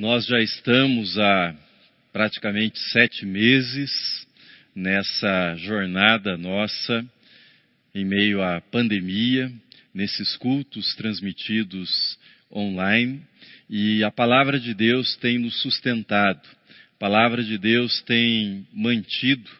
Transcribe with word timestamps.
Nós 0.00 0.24
já 0.24 0.40
estamos 0.40 1.18
há 1.18 1.54
praticamente 2.10 2.78
sete 2.90 3.26
meses 3.26 4.26
nessa 4.74 5.54
jornada 5.56 6.38
nossa 6.38 7.04
em 7.94 8.06
meio 8.06 8.42
à 8.42 8.62
pandemia, 8.62 9.52
nesses 9.92 10.38
cultos 10.38 10.94
transmitidos 10.94 12.18
online, 12.50 13.20
e 13.68 14.02
a 14.02 14.10
palavra 14.10 14.58
de 14.58 14.72
Deus 14.72 15.16
tem 15.16 15.38
nos 15.38 15.60
sustentado, 15.60 16.48
a 16.94 16.98
palavra 16.98 17.44
de 17.44 17.58
Deus 17.58 18.00
tem 18.00 18.66
mantido 18.72 19.50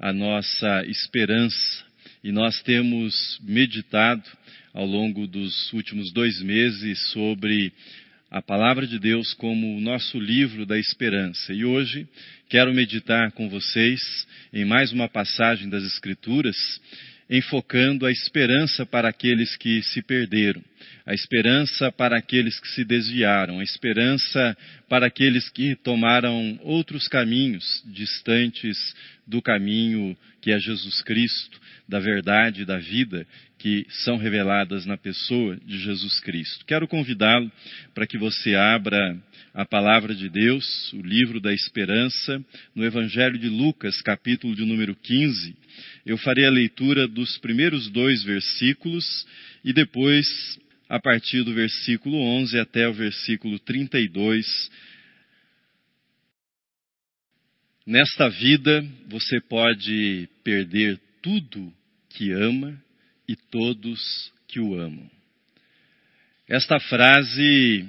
a 0.00 0.14
nossa 0.14 0.82
esperança, 0.86 1.84
e 2.24 2.32
nós 2.32 2.62
temos 2.62 3.38
meditado 3.42 4.24
ao 4.72 4.86
longo 4.86 5.26
dos 5.26 5.70
últimos 5.74 6.10
dois 6.10 6.40
meses 6.40 6.98
sobre 7.10 7.70
a 8.34 8.42
palavra 8.42 8.84
de 8.84 8.98
Deus 8.98 9.32
como 9.32 9.76
o 9.76 9.80
nosso 9.80 10.18
livro 10.18 10.66
da 10.66 10.76
esperança. 10.76 11.52
E 11.52 11.64
hoje 11.64 12.04
quero 12.48 12.74
meditar 12.74 13.30
com 13.30 13.48
vocês 13.48 14.26
em 14.52 14.64
mais 14.64 14.90
uma 14.92 15.08
passagem 15.08 15.68
das 15.68 15.84
Escrituras, 15.84 16.56
enfocando 17.30 18.04
a 18.04 18.10
esperança 18.10 18.84
para 18.84 19.08
aqueles 19.08 19.56
que 19.56 19.80
se 19.84 20.02
perderam, 20.02 20.60
a 21.06 21.14
esperança 21.14 21.92
para 21.92 22.18
aqueles 22.18 22.58
que 22.58 22.66
se 22.70 22.84
desviaram, 22.84 23.60
a 23.60 23.62
esperança 23.62 24.56
para 24.88 25.06
aqueles 25.06 25.48
que 25.48 25.76
tomaram 25.76 26.58
outros 26.64 27.06
caminhos 27.06 27.84
distantes 27.86 28.76
do 29.24 29.40
caminho 29.40 30.16
que 30.40 30.50
é 30.50 30.58
Jesus 30.58 31.02
Cristo, 31.02 31.60
da 31.88 32.00
verdade, 32.00 32.64
da 32.64 32.78
vida, 32.78 33.24
que 33.64 33.86
são 33.88 34.18
reveladas 34.18 34.84
na 34.84 34.98
pessoa 34.98 35.56
de 35.64 35.78
Jesus 35.78 36.20
Cristo. 36.20 36.66
Quero 36.66 36.86
convidá-lo 36.86 37.50
para 37.94 38.06
que 38.06 38.18
você 38.18 38.54
abra 38.54 39.18
a 39.54 39.64
palavra 39.64 40.14
de 40.14 40.28
Deus, 40.28 40.92
o 40.92 41.00
livro 41.00 41.40
da 41.40 41.50
esperança, 41.50 42.44
no 42.74 42.84
Evangelho 42.84 43.38
de 43.38 43.48
Lucas, 43.48 44.02
capítulo 44.02 44.54
de 44.54 44.66
número 44.66 44.94
15. 44.94 45.56
Eu 46.04 46.18
farei 46.18 46.44
a 46.44 46.50
leitura 46.50 47.08
dos 47.08 47.38
primeiros 47.38 47.88
dois 47.88 48.22
versículos 48.22 49.26
e 49.64 49.72
depois, 49.72 50.26
a 50.86 51.00
partir 51.00 51.42
do 51.42 51.54
versículo 51.54 52.18
11 52.18 52.58
até 52.58 52.86
o 52.86 52.92
versículo 52.92 53.58
32, 53.60 54.46
Nesta 57.86 58.28
vida 58.28 58.84
você 59.08 59.40
pode 59.40 60.28
perder 60.42 61.00
tudo 61.22 61.72
que 62.10 62.30
ama 62.30 62.84
e 63.28 63.36
todos 63.36 64.32
que 64.48 64.60
o 64.60 64.74
amam. 64.74 65.10
Esta 66.48 66.78
frase 66.78 67.88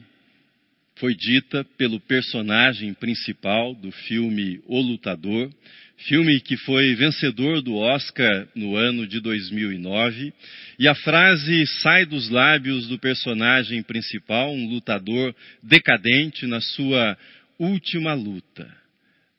foi 0.95 1.13
dita 1.13 1.63
pelo 1.77 1.99
personagem 1.99 2.93
principal 2.93 3.75
do 3.75 3.91
filme 3.91 4.61
O 4.65 4.79
Lutador, 4.79 5.51
filme 5.97 6.39
que 6.39 6.57
foi 6.57 6.95
vencedor 6.95 7.61
do 7.61 7.75
Oscar 7.75 8.47
no 8.55 8.75
ano 8.75 9.05
de 9.05 9.19
2009, 9.19 10.33
e 10.79 10.87
a 10.87 10.95
frase 10.95 11.65
sai 11.81 12.05
dos 12.05 12.29
lábios 12.29 12.87
do 12.87 12.97
personagem 12.97 13.81
principal, 13.83 14.53
um 14.53 14.69
lutador 14.69 15.35
decadente 15.61 16.45
na 16.45 16.61
sua 16.61 17.17
última 17.59 18.13
luta. 18.13 18.69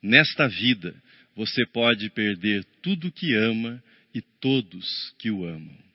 Nesta 0.02 0.48
vida, 0.48 0.94
você 1.34 1.66
pode 1.66 2.08
perder 2.10 2.64
tudo 2.82 3.12
que 3.12 3.34
ama 3.34 3.82
e 4.14 4.22
todos 4.40 5.14
que 5.18 5.30
o 5.30 5.44
amam. 5.44 5.85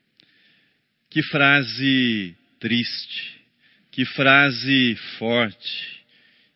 Que 1.12 1.22
frase 1.24 2.36
triste, 2.60 3.42
que 3.92 4.06
frase 4.06 4.96
forte 5.20 6.04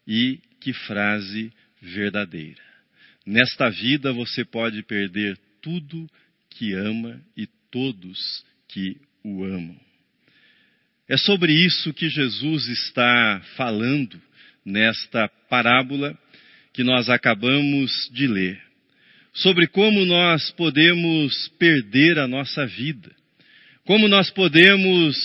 e 0.07 0.39
que 0.59 0.73
frase 0.73 1.51
verdadeira. 1.79 2.63
Nesta 3.25 3.69
vida 3.69 4.11
você 4.11 4.43
pode 4.43 4.81
perder 4.81 5.37
tudo 5.61 6.09
que 6.49 6.73
ama 6.73 7.21
e 7.37 7.45
todos 7.69 8.43
que 8.67 8.97
o 9.23 9.43
amam. 9.43 9.79
É 11.07 11.17
sobre 11.17 11.53
isso 11.53 11.93
que 11.93 12.09
Jesus 12.09 12.67
está 12.67 13.41
falando 13.55 14.19
nesta 14.65 15.27
parábola 15.49 16.17
que 16.73 16.83
nós 16.83 17.09
acabamos 17.09 18.09
de 18.11 18.25
ler 18.25 18.65
sobre 19.35 19.67
como 19.67 20.05
nós 20.05 20.49
podemos 20.51 21.49
perder 21.59 22.17
a 22.17 22.27
nossa 22.27 22.65
vida, 22.65 23.11
como 23.85 24.07
nós 24.07 24.31
podemos 24.31 25.15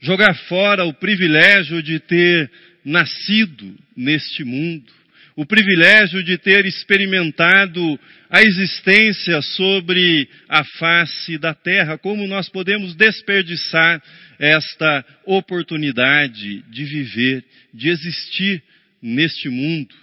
jogar 0.00 0.34
fora 0.46 0.84
o 0.84 0.94
privilégio 0.94 1.82
de 1.82 1.98
ter 1.98 2.50
nascido 2.84 3.76
neste 3.96 4.44
mundo, 4.44 4.90
o 5.36 5.44
privilégio 5.44 6.22
de 6.22 6.38
ter 6.38 6.64
experimentado 6.66 7.98
a 8.30 8.42
existência 8.42 9.40
sobre 9.42 10.28
a 10.48 10.64
face 10.64 11.38
da 11.38 11.54
terra, 11.54 11.98
como 11.98 12.26
nós 12.26 12.48
podemos 12.48 12.94
desperdiçar 12.94 14.02
esta 14.38 15.04
oportunidade 15.24 16.62
de 16.70 16.84
viver, 16.84 17.44
de 17.72 17.88
existir 17.88 18.62
neste 19.00 19.48
mundo. 19.48 19.94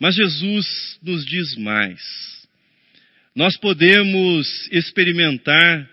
Mas 0.00 0.14
Jesus 0.14 0.98
nos 1.02 1.26
diz 1.26 1.56
mais. 1.56 2.00
Nós 3.34 3.56
podemos 3.56 4.68
experimentar 4.70 5.88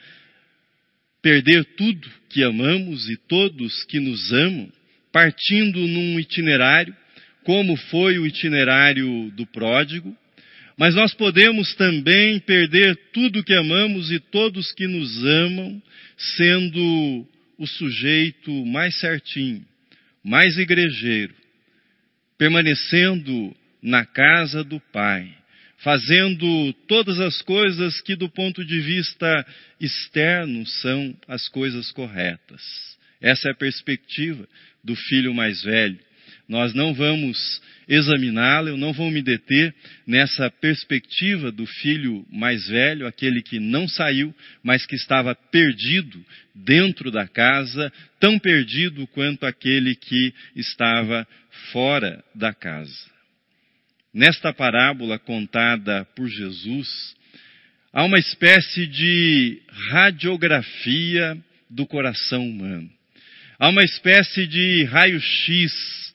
perder 1.25 1.65
tudo 1.75 2.07
que 2.29 2.43
amamos 2.43 3.09
e 3.09 3.17
todos 3.17 3.83
que 3.85 3.99
nos 3.99 4.31
amam, 4.31 4.71
partindo 5.11 5.79
num 5.79 6.19
itinerário, 6.19 6.95
como 7.43 7.75
foi 7.75 8.19
o 8.19 8.27
itinerário 8.27 9.31
do 9.31 9.43
pródigo, 9.47 10.15
mas 10.77 10.93
nós 10.93 11.15
podemos 11.15 11.73
também 11.73 12.39
perder 12.41 12.95
tudo 13.11 13.43
que 13.43 13.55
amamos 13.55 14.11
e 14.11 14.19
todos 14.19 14.71
que 14.73 14.85
nos 14.85 15.25
amam, 15.25 15.81
sendo 16.15 17.27
o 17.57 17.65
sujeito 17.65 18.51
mais 18.63 18.93
certinho, 18.99 19.65
mais 20.23 20.59
igrejeiro, 20.59 21.33
permanecendo 22.37 23.51
na 23.81 24.05
casa 24.05 24.63
do 24.63 24.79
Pai, 24.93 25.27
fazendo 25.77 26.73
todas 26.87 27.19
as 27.19 27.41
coisas 27.41 28.01
que, 28.01 28.15
do 28.15 28.29
ponto 28.29 28.63
de 28.63 28.79
vista 28.79 29.45
externo, 29.79 30.65
são 30.65 31.15
as 31.27 31.47
coisas 31.49 31.91
corretas. 31.91 32.61
Essa 33.21 33.49
é 33.49 33.51
a 33.51 33.55
perspectiva 33.55 34.47
do 34.83 34.95
filho 34.95 35.33
mais 35.33 35.63
velho. 35.63 35.99
Nós 36.47 36.73
não 36.75 36.93
vamos 36.93 37.61
examiná-la, 37.87 38.69
eu 38.69 38.77
não 38.77 38.93
vou 38.93 39.09
me 39.09 39.21
deter 39.21 39.73
nessa 40.05 40.49
perspectiva 40.49 41.51
do 41.51 41.65
filho 41.65 42.25
mais 42.31 42.67
velho, 42.67 43.07
aquele 43.07 43.41
que 43.41 43.59
não 43.59 43.87
saiu, 43.87 44.33
mas 44.63 44.85
que 44.85 44.95
estava 44.95 45.33
perdido 45.33 46.23
dentro 46.53 47.09
da 47.09 47.27
casa, 47.27 47.91
tão 48.19 48.37
perdido 48.37 49.07
quanto 49.07 49.45
aquele 49.45 49.95
que 49.95 50.33
estava 50.55 51.27
fora 51.71 52.23
da 52.33 52.53
casa. 52.53 53.14
Nesta 54.15 54.53
parábola 54.53 55.19
contada 55.19 56.05
por 56.15 56.29
Jesus, 56.29 57.13
há 57.91 58.05
uma 58.05 58.17
espécie 58.17 58.87
de 58.87 59.61
radiografia 59.91 61.37
do 61.69 61.85
coração 61.85 62.47
humano. 62.47 62.89
Há 63.59 63.67
uma 63.67 63.83
espécie 63.83 64.47
de 64.47 64.85
raio-x 64.85 66.13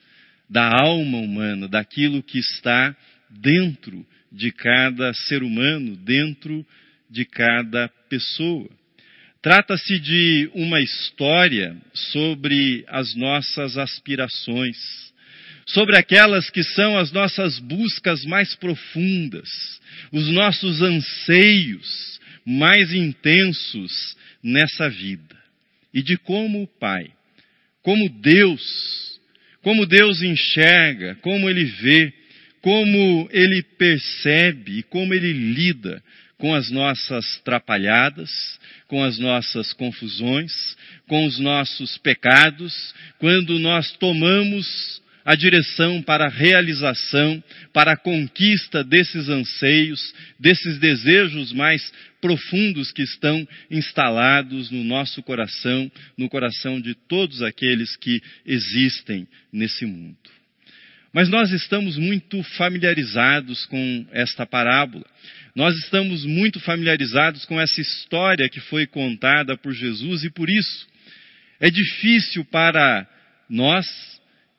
da 0.49 0.81
alma 0.81 1.19
humana, 1.19 1.69
daquilo 1.69 2.23
que 2.23 2.39
está 2.39 2.97
dentro 3.29 4.07
de 4.33 4.51
cada 4.51 5.13
ser 5.13 5.43
humano, 5.43 5.95
dentro 5.95 6.67
de 7.11 7.27
cada 7.27 7.87
pessoa. 8.09 8.71
Trata-se 9.43 9.99
de 9.99 10.51
uma 10.55 10.81
história 10.81 11.77
sobre 11.93 12.83
as 12.89 13.15
nossas 13.15 13.77
aspirações, 13.77 15.10
sobre 15.73 15.97
aquelas 15.97 16.51
que 16.51 16.63
são 16.63 16.99
as 16.99 17.13
nossas 17.13 17.59
buscas 17.59 18.25
mais 18.25 18.55
profundas, 18.57 19.49
os 20.13 20.29
nossos 20.29 20.83
anseios 20.83 22.21
mais 22.45 22.93
intensos 22.93 24.17
nessa 24.43 24.89
vida. 24.89 25.37
E 25.93 26.03
de 26.03 26.17
como 26.17 26.63
o 26.63 26.67
Pai, 26.67 27.11
como 27.83 28.09
Deus, 28.09 29.21
como 29.63 29.87
Deus 29.87 30.23
enxerga, 30.23 31.17
como 31.17 31.49
Ele 31.49 31.65
vê, 31.65 32.13
como 32.61 33.29
Ele 33.33 33.63
percebe 33.63 34.79
e 34.79 34.83
como 34.83 35.15
Ele 35.15 35.33
lida 35.33 36.03
com 36.39 36.55
as 36.55 36.71
nossas 36.71 37.39
trapalhadas, 37.45 38.31
com 38.89 39.05
as 39.05 39.19
nossas 39.19 39.73
confusões, 39.75 40.77
com 41.07 41.27
os 41.27 41.39
nossos 41.39 41.99
pecados, 41.99 42.95
quando 43.19 43.59
nós 43.59 43.93
tomamos 43.93 45.00
a 45.25 45.35
direção 45.35 46.03
para 46.03 46.27
a 46.27 46.31
realização, 46.31 47.43
para 47.73 47.93
a 47.93 47.97
conquista 47.97 48.83
desses 48.83 49.29
anseios, 49.29 50.15
desses 50.39 50.79
desejos 50.79 51.53
mais 51.53 51.93
profundos 52.21 52.93
que 52.93 53.03
estão 53.03 53.47
instalados 53.71 54.71
no 54.71 54.85
nosso 54.85 55.23
coração, 55.23 55.91
no 56.17 56.29
coração 56.29 56.81
de 56.81 56.95
todos 56.95 57.43
aqueles 57.43 57.97
que 57.97 58.21
existem 58.45 59.27
nesse 59.53 59.87
mundo. 59.87 60.17
Mas 61.13 61.29
nós 61.29 61.51
estamos 61.51 61.97
muito 61.97 62.43
familiarizados 62.57 63.67
com 63.67 64.07
esta 64.13 64.47
parábola. 64.47 65.05
Nós 65.57 65.77
estamos 65.79 66.25
muito 66.25 66.61
familiarizados 66.61 67.45
com 67.45 67.61
essa 67.61 67.81
história 67.81 68.49
que 68.49 68.61
foi 68.61 68.87
contada 68.87 69.57
por 69.57 69.73
Jesus 69.73 70.23
e 70.23 70.31
por 70.31 70.49
isso 70.49 70.87
é 71.59 71.69
difícil 71.69 72.45
para 72.45 73.07
nós 73.49 73.87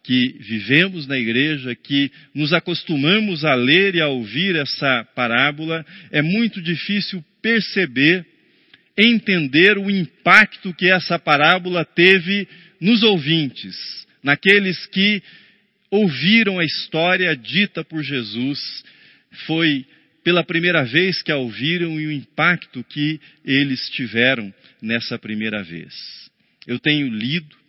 que 0.04 0.36
vivemos 0.40 1.08
na 1.08 1.18
igreja, 1.18 1.76
que 1.76 2.12
nos 2.34 2.54
acostumamos 2.54 3.46
a 3.46 3.54
ler 3.54 3.96
e 3.96 4.02
a 4.02 4.08
ouvir 4.08 4.56
essa 4.56 5.08
parábola, 5.16 5.86
é 6.12 6.22
muito 6.22 6.62
difícil 6.62 7.24
perceber, 7.42 8.26
entender 8.98 9.78
o 9.78 9.90
impacto 9.90 10.74
que 10.74 10.90
essa 10.90 11.20
parábola 11.20 11.86
teve 11.86 12.48
nos 12.80 13.04
ouvintes, 13.04 13.76
naqueles 14.24 14.86
que 14.88 15.22
ouviram 15.90 16.60
a 16.60 16.66
história 16.66 17.36
dita 17.36 17.84
por 17.84 18.02
Jesus. 18.02 18.84
Foi 19.46 19.86
pela 20.24 20.44
primeira 20.44 20.84
vez 20.84 21.22
que 21.22 21.32
a 21.32 21.38
ouviram 21.38 22.00
e 22.00 22.08
o 22.08 22.12
impacto 22.12 22.84
que 22.84 23.20
eles 23.46 23.90
tiveram 23.90 24.54
nessa 24.82 25.18
primeira 25.18 25.64
vez. 25.64 25.94
Eu 26.66 26.80
tenho 26.80 27.08
lido 27.08 27.61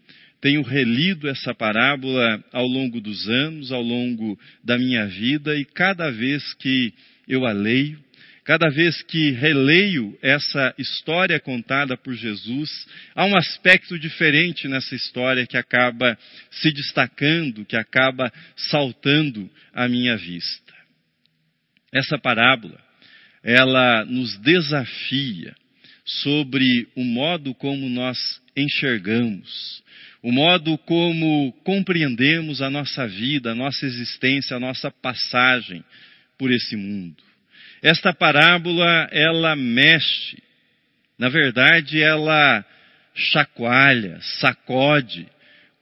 tenho 0.43 0.61
relido 0.63 1.29
essa 1.29 1.55
parábola 1.55 2.45
ao 2.53 2.67
longo 2.67 3.01
dos 3.01 3.29
anos, 3.29 3.71
ao 3.71 3.81
longo 3.81 4.37
da 4.63 4.77
minha 4.77 5.07
vida, 5.07 5.57
e 5.57 5.65
cada 5.65 6.11
vez 6.11 6.53
que 6.55 6.93
eu 7.29 7.47
a 7.47 7.53
leio, 7.53 8.03
cada 8.45 8.69
vez 8.69 9.01
que 9.03 9.31
releio 9.31 10.19
essa 10.21 10.75
história 10.77 11.39
contada 11.39 11.97
por 11.97 12.13
Jesus, 12.13 12.89
há 13.15 13.25
um 13.25 13.37
aspecto 13.37 13.97
diferente 13.97 14.67
nessa 14.67 14.97
história 14.97 15.47
que 15.47 15.57
acaba 15.57 16.19
se 16.51 16.73
destacando, 16.73 17.65
que 17.65 17.77
acaba 17.77 18.33
saltando 18.57 19.49
à 19.73 19.89
minha 19.89 20.17
vista. 20.17 20.75
Essa 21.93 22.19
parábola, 22.19 22.81
ela 23.45 24.05
nos 24.07 24.37
desafia 24.39 25.55
sobre 26.05 26.89
o 26.97 27.05
modo 27.05 27.55
como 27.55 27.89
nós 27.89 28.19
enxergamos, 28.57 29.83
o 30.23 30.31
modo 30.31 30.79
como 30.79 31.53
compreendemos 31.65 32.63
a 32.63 32.71
nossa 32.71 33.07
vida, 33.07 33.53
a 33.53 33.55
nossa 33.55 33.85
existência, 33.85 34.57
a 34.57 34.61
nossa 34.61 34.91
passagem 34.91 35.85
por 36.39 36.51
esse 36.51 36.77
mundo. 36.77 37.23
Esta 37.83 38.13
parábola, 38.13 39.09
ela 39.11 39.57
mexe, 39.57 40.41
na 41.19 41.29
verdade, 41.29 42.01
ela 42.01 42.65
chacoalha, 43.15 44.19
sacode 44.41 45.27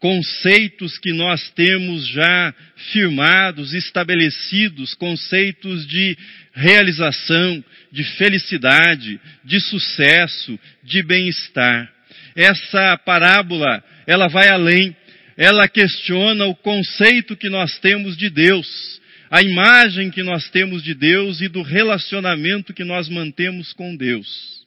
conceitos 0.00 0.98
que 0.98 1.12
nós 1.12 1.50
temos 1.50 2.08
já 2.08 2.54
firmados, 2.90 3.74
estabelecidos, 3.74 4.94
conceitos 4.94 5.86
de 5.86 6.16
realização, 6.54 7.62
de 7.92 8.02
felicidade, 8.16 9.20
de 9.44 9.60
sucesso, 9.60 10.58
de 10.82 11.02
bem-estar. 11.02 11.92
Essa 12.34 12.96
parábola, 12.98 13.82
ela 14.06 14.28
vai 14.28 14.48
além. 14.48 14.96
Ela 15.36 15.68
questiona 15.68 16.46
o 16.46 16.54
conceito 16.54 17.36
que 17.36 17.48
nós 17.48 17.78
temos 17.78 18.16
de 18.16 18.28
Deus, 18.28 19.00
a 19.30 19.42
imagem 19.42 20.10
que 20.10 20.22
nós 20.22 20.50
temos 20.50 20.82
de 20.82 20.94
Deus 20.94 21.40
e 21.40 21.48
do 21.48 21.62
relacionamento 21.62 22.74
que 22.74 22.84
nós 22.84 23.08
mantemos 23.08 23.72
com 23.72 23.96
Deus. 23.96 24.60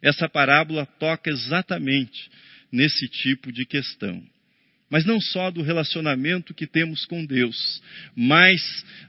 Essa 0.00 0.28
parábola 0.28 0.84
toca 0.84 1.30
exatamente 1.30 2.30
nesse 2.70 3.08
tipo 3.08 3.52
de 3.52 3.64
questão. 3.64 4.22
Mas 4.90 5.06
não 5.06 5.20
só 5.20 5.50
do 5.50 5.62
relacionamento 5.62 6.52
que 6.52 6.66
temos 6.66 7.06
com 7.06 7.24
Deus, 7.24 7.82
mas 8.14 8.60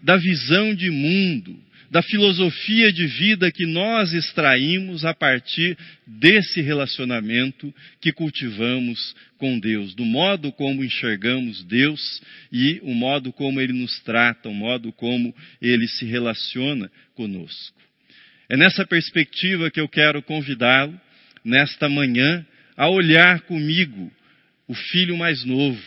da 0.01 0.15
visão 0.15 0.73
de 0.73 0.89
mundo, 0.89 1.59
da 1.93 2.01
filosofia 2.01 2.91
de 2.91 3.05
vida 3.05 3.51
que 3.51 3.67
nós 3.67 4.13
extraímos 4.13 5.05
a 5.05 5.13
partir 5.13 5.77
desse 6.07 6.59
relacionamento 6.59 7.71
que 8.01 8.11
cultivamos 8.11 9.15
com 9.37 9.59
Deus, 9.59 9.93
do 9.93 10.03
modo 10.03 10.51
como 10.51 10.83
enxergamos 10.83 11.63
Deus 11.63 12.19
e 12.51 12.79
o 12.81 12.95
modo 12.95 13.31
como 13.31 13.61
Ele 13.61 13.73
nos 13.73 13.99
trata, 13.99 14.49
o 14.49 14.55
modo 14.55 14.91
como 14.91 15.35
Ele 15.61 15.87
se 15.87 16.03
relaciona 16.03 16.89
conosco. 17.13 17.79
É 18.49 18.57
nessa 18.57 18.87
perspectiva 18.87 19.69
que 19.69 19.79
eu 19.79 19.87
quero 19.87 20.23
convidá-lo, 20.23 20.99
nesta 21.45 21.87
manhã, 21.87 22.43
a 22.75 22.89
olhar 22.89 23.41
comigo 23.41 24.11
o 24.67 24.73
filho 24.73 25.15
mais 25.15 25.45
novo 25.45 25.79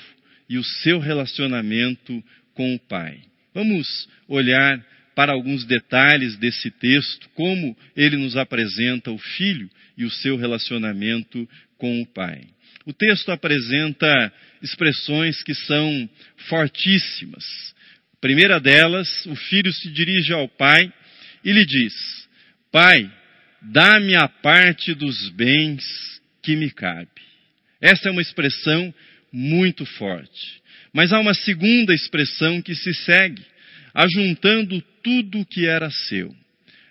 e 0.49 0.57
o 0.57 0.63
seu 0.63 1.01
relacionamento 1.01 2.23
com 2.55 2.77
o 2.77 2.79
Pai. 2.79 3.19
Vamos 3.53 4.09
olhar 4.29 4.81
para 5.17 5.33
alguns 5.33 5.65
detalhes 5.65 6.37
desse 6.37 6.71
texto, 6.71 7.27
como 7.31 7.75
ele 7.97 8.19
nos 8.19 8.37
apresenta 8.37 9.11
o 9.11 9.17
filho 9.17 9.71
e 9.97 10.05
o 10.05 10.11
seu 10.11 10.37
relacionamento 10.37 11.49
com 11.79 12.03
o 12.03 12.07
pai. 12.07 12.43
O 12.85 12.93
texto 12.93 13.33
apresenta 13.33 14.31
expressões 14.63 15.43
que 15.43 15.55
são 15.55 16.09
fortíssimas. 16.49 17.45
A 18.13 18.21
primeira 18.21 18.61
delas, 18.61 19.25
o 19.25 19.35
filho 19.35 19.73
se 19.73 19.91
dirige 19.91 20.35
ao 20.35 20.47
pai 20.49 20.93
e 21.43 21.51
lhe 21.51 21.65
diz: 21.65 21.95
Pai, 22.71 23.11
dá-me 23.63 24.15
a 24.17 24.29
parte 24.29 24.93
dos 24.93 25.31
bens 25.31 25.83
que 26.43 26.55
me 26.57 26.71
cabe. 26.71 27.09
Essa 27.81 28.11
é 28.11 28.13
uma 28.13 28.23
expressão 28.23 28.95
muito 29.33 29.87
forte. 29.87 30.63
Mas 30.93 31.11
há 31.13 31.19
uma 31.19 31.35
segunda 31.35 31.95
expressão 31.95 32.61
que 32.61 32.75
se 32.75 32.93
segue, 32.93 33.43
ajuntando 33.97 34.83
tudo 35.03 35.41
o 35.41 35.47
que 35.47 35.67
era 35.67 35.91
seu. 35.91 36.35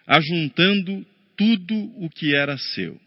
Ajuntando 0.08 1.06
tudo 1.38 1.76
o 2.04 2.10
que 2.10 2.36
era 2.36 2.58
seu. 2.58 3.00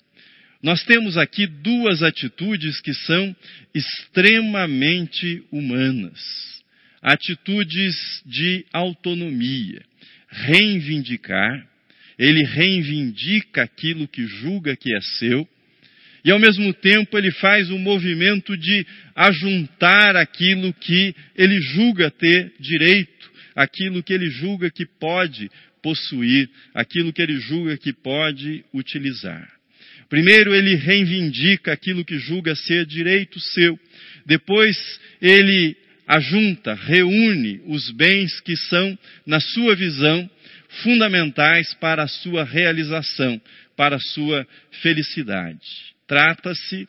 Nós 0.63 0.85
temos 0.85 1.17
aqui 1.17 1.49
duas 1.49 2.01
atitudes 2.01 2.81
que 2.81 2.95
são 2.95 3.35
extremamente 3.75 5.43
humanas. 5.51 6.21
Atitudes 7.03 8.23
de 8.25 8.65
autonomia. 8.73 9.83
Reivindicar. 10.29 11.67
Ele 12.17 12.45
reivindica 12.45 13.63
aquilo 13.65 14.07
que 14.07 14.25
julga 14.27 14.77
que 14.77 14.95
é 14.95 15.01
seu. 15.19 15.49
E 16.25 16.31
ao 16.31 16.39
mesmo 16.39 16.73
tempo 16.73 17.19
ele 17.19 17.33
faz 17.33 17.69
um 17.71 17.79
movimento 17.79 18.57
de 18.57 18.87
ajuntar 19.17 20.15
aquilo 20.15 20.73
que 20.75 21.15
ele 21.37 21.61
julga 21.61 22.11
ter 22.11 22.53
direito 22.61 23.28
aquilo 23.59 24.05
que 24.05 24.13
ele 24.13 24.31
julga 24.31 24.71
que 24.71 24.87
pode 24.87 25.51
possuir, 25.83 26.49
aquilo 26.73 27.13
que 27.13 27.21
ele 27.21 27.41
julga 27.41 27.77
que 27.77 27.93
pode 27.93 28.65
utilizar. 28.73 29.51
Primeiro, 30.09 30.55
ele 30.55 30.77
reivindica 30.77 31.73
aquilo 31.73 32.05
que 32.05 32.19
julga 32.21 32.55
ser 32.55 32.87
direito 32.87 33.41
seu. 33.41 33.77
Depois, 34.25 34.79
ele 35.21 35.77
ajunta, 36.07 36.73
reúne 36.73 37.61
os 37.67 37.91
bens 37.91 38.41
que 38.41 38.57
são, 38.57 38.97
na 39.27 39.41
sua 39.41 39.75
visão, 39.75 40.31
fundamentais 40.85 41.75
para 41.75 42.05
a 42.05 42.09
sua 42.09 42.45
realização, 42.45 43.41
para 43.77 43.97
a 43.97 44.01
sua 44.01 44.47
felicidade. 44.81 45.67
Trata-se 46.07 46.89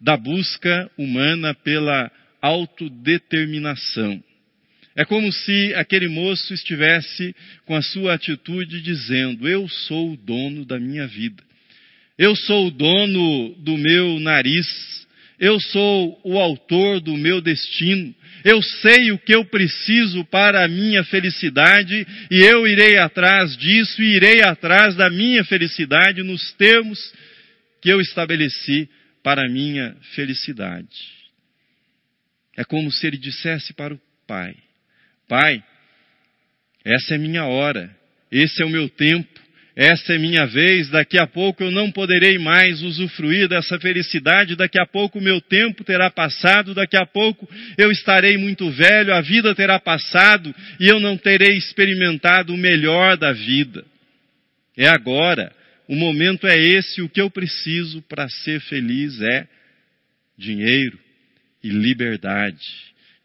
da 0.00 0.16
busca 0.16 0.90
humana 0.98 1.54
pela 1.54 2.10
autodeterminação. 2.40 4.22
É 4.94 5.04
como 5.04 5.32
se 5.32 5.74
aquele 5.74 6.08
moço 6.08 6.52
estivesse 6.52 7.34
com 7.64 7.74
a 7.74 7.82
sua 7.82 8.14
atitude 8.14 8.82
dizendo: 8.82 9.48
Eu 9.48 9.68
sou 9.68 10.12
o 10.12 10.16
dono 10.16 10.64
da 10.64 10.78
minha 10.78 11.06
vida. 11.06 11.42
Eu 12.18 12.36
sou 12.36 12.66
o 12.66 12.70
dono 12.70 13.54
do 13.58 13.76
meu 13.76 14.20
nariz. 14.20 14.66
Eu 15.38 15.58
sou 15.58 16.20
o 16.22 16.38
autor 16.38 17.00
do 17.00 17.16
meu 17.16 17.40
destino. 17.40 18.14
Eu 18.44 18.60
sei 18.62 19.12
o 19.12 19.18
que 19.18 19.34
eu 19.34 19.44
preciso 19.44 20.24
para 20.24 20.64
a 20.64 20.68
minha 20.68 21.04
felicidade 21.04 22.06
e 22.30 22.42
eu 22.42 22.66
irei 22.66 22.98
atrás 22.98 23.56
disso 23.56 24.02
e 24.02 24.16
irei 24.16 24.42
atrás 24.42 24.94
da 24.96 25.08
minha 25.08 25.44
felicidade 25.44 26.22
nos 26.22 26.52
termos 26.54 27.12
que 27.80 27.88
eu 27.88 28.00
estabeleci 28.00 28.88
para 29.22 29.46
a 29.46 29.48
minha 29.48 29.96
felicidade. 30.14 31.22
É 32.56 32.64
como 32.64 32.90
se 32.90 33.06
ele 33.06 33.16
dissesse 33.16 33.72
para 33.72 33.94
o 33.94 34.00
Pai: 34.26 34.54
Pai, 35.32 35.64
essa 36.84 37.14
é 37.14 37.16
minha 37.16 37.46
hora, 37.46 37.90
esse 38.30 38.62
é 38.62 38.66
o 38.66 38.68
meu 38.68 38.86
tempo, 38.86 39.40
essa 39.74 40.12
é 40.12 40.18
minha 40.18 40.44
vez, 40.46 40.90
daqui 40.90 41.18
a 41.18 41.26
pouco 41.26 41.62
eu 41.62 41.70
não 41.70 41.90
poderei 41.90 42.36
mais 42.38 42.82
usufruir 42.82 43.48
dessa 43.48 43.80
felicidade, 43.80 44.56
daqui 44.56 44.78
a 44.78 44.84
pouco 44.84 45.18
o 45.18 45.22
meu 45.22 45.40
tempo 45.40 45.84
terá 45.84 46.10
passado, 46.10 46.74
daqui 46.74 46.98
a 46.98 47.06
pouco 47.06 47.48
eu 47.78 47.90
estarei 47.90 48.36
muito 48.36 48.70
velho, 48.72 49.14
a 49.14 49.22
vida 49.22 49.54
terá 49.54 49.80
passado 49.80 50.54
e 50.78 50.86
eu 50.86 51.00
não 51.00 51.16
terei 51.16 51.56
experimentado 51.56 52.52
o 52.52 52.58
melhor 52.58 53.16
da 53.16 53.32
vida. 53.32 53.86
É 54.76 54.86
agora, 54.86 55.50
o 55.88 55.96
momento 55.96 56.46
é 56.46 56.58
esse, 56.58 57.00
o 57.00 57.08
que 57.08 57.22
eu 57.22 57.30
preciso 57.30 58.02
para 58.02 58.28
ser 58.28 58.60
feliz 58.60 59.18
é 59.22 59.48
dinheiro 60.36 60.98
e 61.64 61.70
liberdade. 61.70 62.68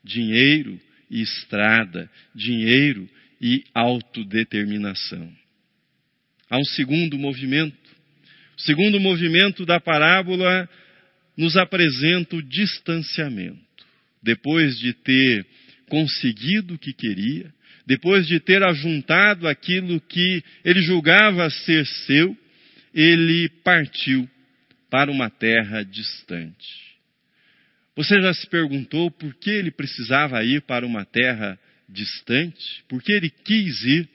Dinheiro 0.05 0.79
e 1.09 1.21
estrada, 1.21 2.09
dinheiro 2.35 3.09
e 3.41 3.63
autodeterminação. 3.73 5.31
Há 6.49 6.57
um 6.57 6.63
segundo 6.63 7.17
movimento. 7.17 7.77
O 8.57 8.61
segundo 8.61 8.99
movimento 8.99 9.65
da 9.65 9.79
parábola 9.79 10.67
nos 11.35 11.55
apresenta 11.55 12.35
o 12.35 12.41
distanciamento. 12.41 13.57
Depois 14.23 14.77
de 14.79 14.93
ter 14.93 15.45
conseguido 15.89 16.73
o 16.73 16.79
que 16.79 16.93
queria, 16.93 17.53
depois 17.85 18.27
de 18.27 18.39
ter 18.39 18.63
ajuntado 18.63 19.47
aquilo 19.47 20.01
que 20.01 20.43
ele 20.65 20.81
julgava 20.81 21.49
ser 21.49 21.85
seu, 21.85 22.35
ele 22.93 23.47
partiu 23.63 24.29
para 24.89 25.11
uma 25.11 25.29
terra 25.29 25.83
distante. 25.83 26.86
Você 27.97 28.21
já 28.21 28.31
se 28.31 28.47
perguntou 28.47 29.09
por 29.09 29.33
que 29.33 29.49
ele 29.49 29.71
precisava 29.71 30.43
ir 30.43 30.61
para 30.61 30.85
uma 30.85 31.03
terra 31.03 31.57
distante? 31.89 32.83
Por 32.87 33.01
que 33.01 33.11
ele 33.11 33.27
quis 33.27 33.83
ir 33.83 34.07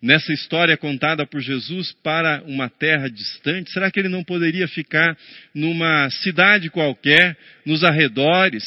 nessa 0.00 0.32
história 0.32 0.78
contada 0.78 1.26
por 1.26 1.38
Jesus 1.42 1.92
para 2.02 2.42
uma 2.46 2.70
terra 2.70 3.06
distante? 3.10 3.70
Será 3.70 3.90
que 3.90 4.00
ele 4.00 4.08
não 4.08 4.24
poderia 4.24 4.66
ficar 4.66 5.14
numa 5.54 6.08
cidade 6.08 6.70
qualquer, 6.70 7.36
nos 7.66 7.84
arredores, 7.84 8.64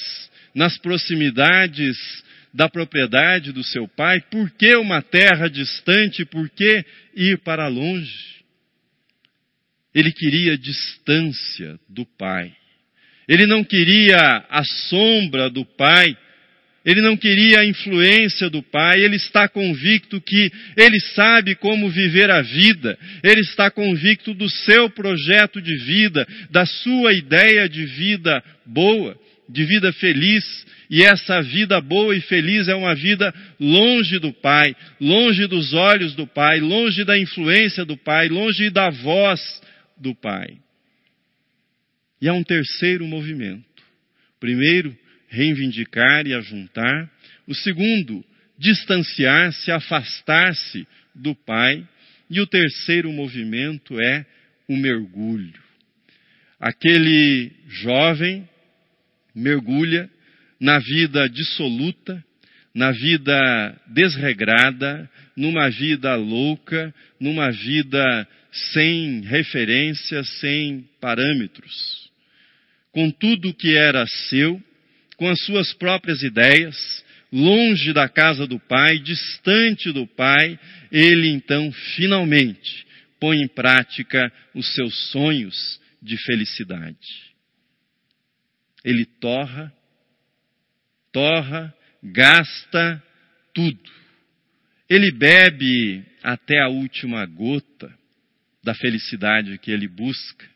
nas 0.53 0.77
proximidades 0.77 1.97
da 2.53 2.69
propriedade 2.69 3.51
do 3.51 3.63
seu 3.63 3.87
pai? 3.87 4.21
Por 4.29 4.51
que 4.51 4.75
uma 4.75 5.01
terra 5.01 5.49
distante? 5.49 6.23
Por 6.23 6.47
que 6.51 6.85
ir 7.15 7.39
para 7.39 7.67
longe? 7.67 8.43
Ele 9.91 10.11
queria 10.11 10.55
distância 10.55 11.79
do 11.89 12.05
pai. 12.05 12.60
Ele 13.27 13.45
não 13.45 13.63
queria 13.63 14.43
a 14.49 14.63
sombra 14.89 15.49
do 15.49 15.65
pai. 15.65 16.15
Ele 16.83 17.01
não 17.01 17.15
queria 17.15 17.59
a 17.59 17.65
influência 17.65 18.49
do 18.49 18.63
pai, 18.63 19.03
ele 19.03 19.15
está 19.15 19.47
convicto 19.47 20.19
que 20.19 20.51
ele 20.75 20.99
sabe 21.13 21.53
como 21.53 21.91
viver 21.91 22.31
a 22.31 22.41
vida, 22.41 22.97
ele 23.23 23.41
está 23.41 23.69
convicto 23.69 24.33
do 24.33 24.49
seu 24.49 24.89
projeto 24.89 25.61
de 25.61 25.75
vida, 25.75 26.27
da 26.49 26.65
sua 26.65 27.13
ideia 27.13 27.69
de 27.69 27.85
vida 27.85 28.43
boa, 28.65 29.15
de 29.47 29.63
vida 29.63 29.93
feliz, 29.93 30.43
e 30.89 31.03
essa 31.03 31.39
vida 31.41 31.79
boa 31.79 32.15
e 32.15 32.21
feliz 32.21 32.67
é 32.67 32.73
uma 32.73 32.95
vida 32.95 33.31
longe 33.59 34.17
do 34.17 34.33
pai, 34.33 34.75
longe 34.99 35.45
dos 35.45 35.73
olhos 35.73 36.15
do 36.15 36.25
pai, 36.25 36.59
longe 36.59 37.03
da 37.03 37.17
influência 37.17 37.85
do 37.85 37.95
pai, 37.95 38.27
longe 38.27 38.71
da 38.71 38.89
voz 38.89 39.39
do 39.97 40.15
pai. 40.15 40.57
E 42.21 42.29
há 42.29 42.33
um 42.33 42.43
terceiro 42.43 43.05
movimento. 43.05 43.65
Primeiro, 44.39 44.95
reivindicar 45.27 46.27
e 46.27 46.33
ajuntar. 46.33 47.09
O 47.47 47.55
segundo, 47.55 48.23
distanciar-se, 48.57 49.71
afastar-se 49.71 50.87
do 51.15 51.33
Pai. 51.33 51.87
E 52.29 52.39
o 52.39 52.47
terceiro 52.47 53.11
movimento 53.11 53.99
é 53.99 54.25
o 54.67 54.77
mergulho. 54.77 55.59
Aquele 56.59 57.51
jovem 57.67 58.47
mergulha 59.33 60.09
na 60.59 60.77
vida 60.77 61.27
dissoluta, 61.27 62.23
na 62.73 62.91
vida 62.91 63.81
desregrada, 63.87 65.09
numa 65.35 65.69
vida 65.69 66.15
louca, 66.15 66.93
numa 67.19 67.51
vida 67.51 68.27
sem 68.51 69.21
referência, 69.21 70.23
sem 70.23 70.87
parâmetros. 70.99 72.00
Com 72.91 73.09
tudo 73.09 73.53
que 73.53 73.75
era 73.75 74.05
seu, 74.05 74.61
com 75.17 75.29
as 75.29 75.39
suas 75.45 75.73
próprias 75.73 76.21
ideias, 76.23 77.05
longe 77.31 77.93
da 77.93 78.09
casa 78.09 78.45
do 78.45 78.59
Pai, 78.59 78.99
distante 78.99 79.91
do 79.91 80.05
Pai, 80.05 80.59
ele 80.91 81.29
então 81.29 81.71
finalmente 81.95 82.85
põe 83.19 83.37
em 83.37 83.47
prática 83.47 84.31
os 84.53 84.73
seus 84.73 85.11
sonhos 85.11 85.79
de 86.01 86.17
felicidade. 86.17 87.31
Ele 88.83 89.05
torra, 89.05 89.71
torra, 91.11 91.73
gasta 92.01 93.01
tudo. 93.53 93.91
Ele 94.89 95.11
bebe 95.11 96.03
até 96.23 96.59
a 96.59 96.67
última 96.67 97.25
gota 97.25 97.93
da 98.63 98.73
felicidade 98.73 99.57
que 99.59 99.71
ele 99.71 99.87
busca. 99.87 100.49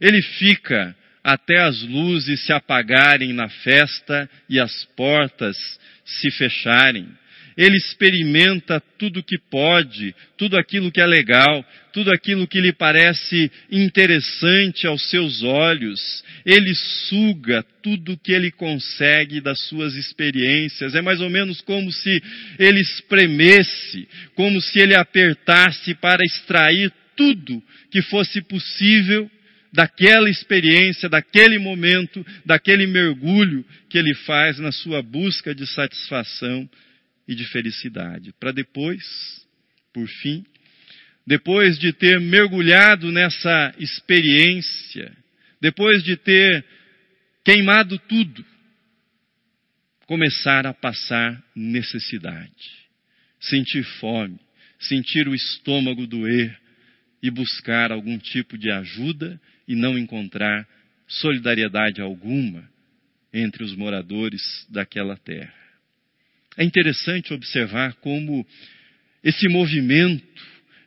Ele 0.00 0.22
fica 0.22 0.96
até 1.28 1.58
as 1.58 1.82
luzes 1.82 2.40
se 2.46 2.54
apagarem 2.54 3.34
na 3.34 3.50
festa 3.50 4.28
e 4.48 4.58
as 4.58 4.86
portas 4.96 5.58
se 6.02 6.30
fecharem. 6.30 7.06
Ele 7.54 7.76
experimenta 7.76 8.80
tudo 8.96 9.22
que 9.22 9.36
pode, 9.36 10.14
tudo 10.38 10.56
aquilo 10.56 10.90
que 10.90 11.02
é 11.02 11.06
legal, 11.06 11.62
tudo 11.92 12.10
aquilo 12.10 12.46
que 12.46 12.60
lhe 12.60 12.72
parece 12.72 13.50
interessante 13.70 14.86
aos 14.86 15.10
seus 15.10 15.42
olhos. 15.42 16.00
Ele 16.46 16.72
suga 16.74 17.62
tudo 17.82 18.16
que 18.16 18.32
ele 18.32 18.50
consegue 18.50 19.38
das 19.38 19.60
suas 19.66 19.96
experiências. 19.96 20.94
É 20.94 21.02
mais 21.02 21.20
ou 21.20 21.28
menos 21.28 21.60
como 21.60 21.92
se 21.92 22.22
ele 22.58 22.80
espremesse, 22.80 24.08
como 24.34 24.62
se 24.62 24.78
ele 24.78 24.94
apertasse 24.94 25.94
para 25.94 26.24
extrair 26.24 26.90
tudo 27.14 27.62
que 27.90 28.00
fosse 28.00 28.40
possível 28.40 29.30
daquela 29.72 30.30
experiência, 30.30 31.08
daquele 31.08 31.58
momento, 31.58 32.24
daquele 32.44 32.86
mergulho 32.86 33.64
que 33.88 33.98
ele 33.98 34.14
faz 34.14 34.58
na 34.58 34.72
sua 34.72 35.02
busca 35.02 35.54
de 35.54 35.66
satisfação 35.66 36.68
e 37.26 37.34
de 37.34 37.44
felicidade. 37.46 38.32
Para 38.38 38.52
depois, 38.52 39.02
por 39.92 40.06
fim, 40.06 40.44
depois 41.26 41.78
de 41.78 41.92
ter 41.92 42.18
mergulhado 42.20 43.12
nessa 43.12 43.74
experiência, 43.78 45.14
depois 45.60 46.02
de 46.02 46.16
ter 46.16 46.64
queimado 47.44 47.98
tudo, 47.98 48.44
começar 50.06 50.66
a 50.66 50.72
passar 50.72 51.42
necessidade, 51.54 52.70
sentir 53.38 53.82
fome, 54.00 54.40
sentir 54.78 55.28
o 55.28 55.34
estômago 55.34 56.06
doer 56.06 56.58
e 57.22 57.30
buscar 57.30 57.92
algum 57.92 58.16
tipo 58.18 58.56
de 58.56 58.70
ajuda 58.70 59.38
e 59.68 59.76
não 59.76 59.98
encontrar 59.98 60.66
solidariedade 61.06 62.00
alguma 62.00 62.68
entre 63.32 63.62
os 63.62 63.76
moradores 63.76 64.42
daquela 64.70 65.16
terra. 65.16 65.52
É 66.56 66.64
interessante 66.64 67.34
observar 67.34 67.94
como 67.96 68.44
esse 69.22 69.46
movimento 69.48 70.24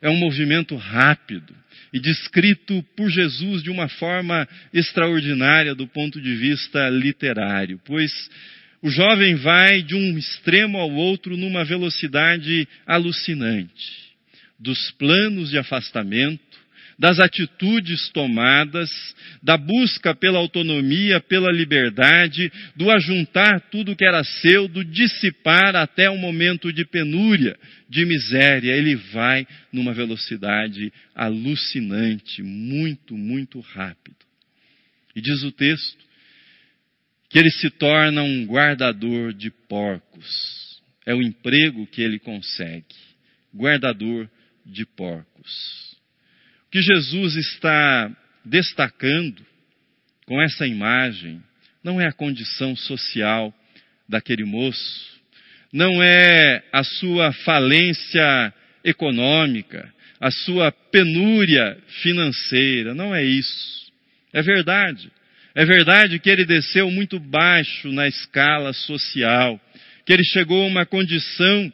é 0.02 0.10
um 0.10 0.16
movimento 0.16 0.74
rápido 0.74 1.54
e 1.92 2.00
descrito 2.00 2.82
por 2.96 3.08
Jesus 3.08 3.62
de 3.62 3.70
uma 3.70 3.88
forma 3.88 4.48
extraordinária 4.74 5.74
do 5.74 5.86
ponto 5.86 6.20
de 6.20 6.34
vista 6.34 6.88
literário, 6.88 7.80
pois 7.84 8.12
o 8.82 8.90
jovem 8.90 9.36
vai 9.36 9.80
de 9.80 9.94
um 9.94 10.18
extremo 10.18 10.78
ao 10.78 10.90
outro 10.90 11.36
numa 11.36 11.64
velocidade 11.64 12.66
alucinante, 12.84 14.12
dos 14.58 14.90
planos 14.92 15.50
de 15.50 15.58
afastamento 15.58 16.51
das 17.02 17.18
atitudes 17.18 18.10
tomadas, 18.10 18.88
da 19.42 19.56
busca 19.56 20.14
pela 20.14 20.38
autonomia, 20.38 21.20
pela 21.20 21.50
liberdade, 21.50 22.48
do 22.76 22.92
ajuntar 22.92 23.60
tudo 23.72 23.96
que 23.96 24.06
era 24.06 24.22
seu, 24.22 24.68
do 24.68 24.84
dissipar 24.84 25.74
até 25.74 26.08
um 26.08 26.16
momento 26.16 26.72
de 26.72 26.84
penúria, 26.84 27.58
de 27.88 28.06
miséria. 28.06 28.70
Ele 28.70 28.94
vai 28.94 29.44
numa 29.72 29.92
velocidade 29.92 30.92
alucinante, 31.12 32.40
muito, 32.40 33.18
muito 33.18 33.58
rápido. 33.58 34.14
E 35.16 35.20
diz 35.20 35.42
o 35.42 35.50
texto 35.50 35.98
que 37.28 37.36
ele 37.36 37.50
se 37.50 37.68
torna 37.68 38.22
um 38.22 38.46
guardador 38.46 39.32
de 39.32 39.50
porcos. 39.50 40.80
É 41.04 41.12
o 41.12 41.20
emprego 41.20 41.84
que 41.84 42.00
ele 42.00 42.20
consegue. 42.20 42.94
Guardador 43.52 44.30
de 44.64 44.86
porcos 44.86 45.91
que 46.72 46.80
Jesus 46.80 47.36
está 47.36 48.10
destacando 48.42 49.44
com 50.26 50.40
essa 50.40 50.66
imagem 50.66 51.40
não 51.84 52.00
é 52.00 52.06
a 52.06 52.12
condição 52.12 52.74
social 52.74 53.54
daquele 54.08 54.44
moço, 54.44 55.20
não 55.70 56.02
é 56.02 56.64
a 56.72 56.82
sua 56.82 57.30
falência 57.32 58.54
econômica, 58.82 59.92
a 60.18 60.30
sua 60.30 60.72
penúria 60.72 61.76
financeira, 62.02 62.94
não 62.94 63.14
é 63.14 63.22
isso. 63.22 63.92
É 64.32 64.40
verdade. 64.40 65.10
É 65.54 65.66
verdade 65.66 66.18
que 66.18 66.30
ele 66.30 66.46
desceu 66.46 66.90
muito 66.90 67.20
baixo 67.20 67.92
na 67.92 68.08
escala 68.08 68.72
social, 68.72 69.60
que 70.06 70.12
ele 70.12 70.24
chegou 70.24 70.64
a 70.64 70.68
uma 70.68 70.86
condição 70.86 71.70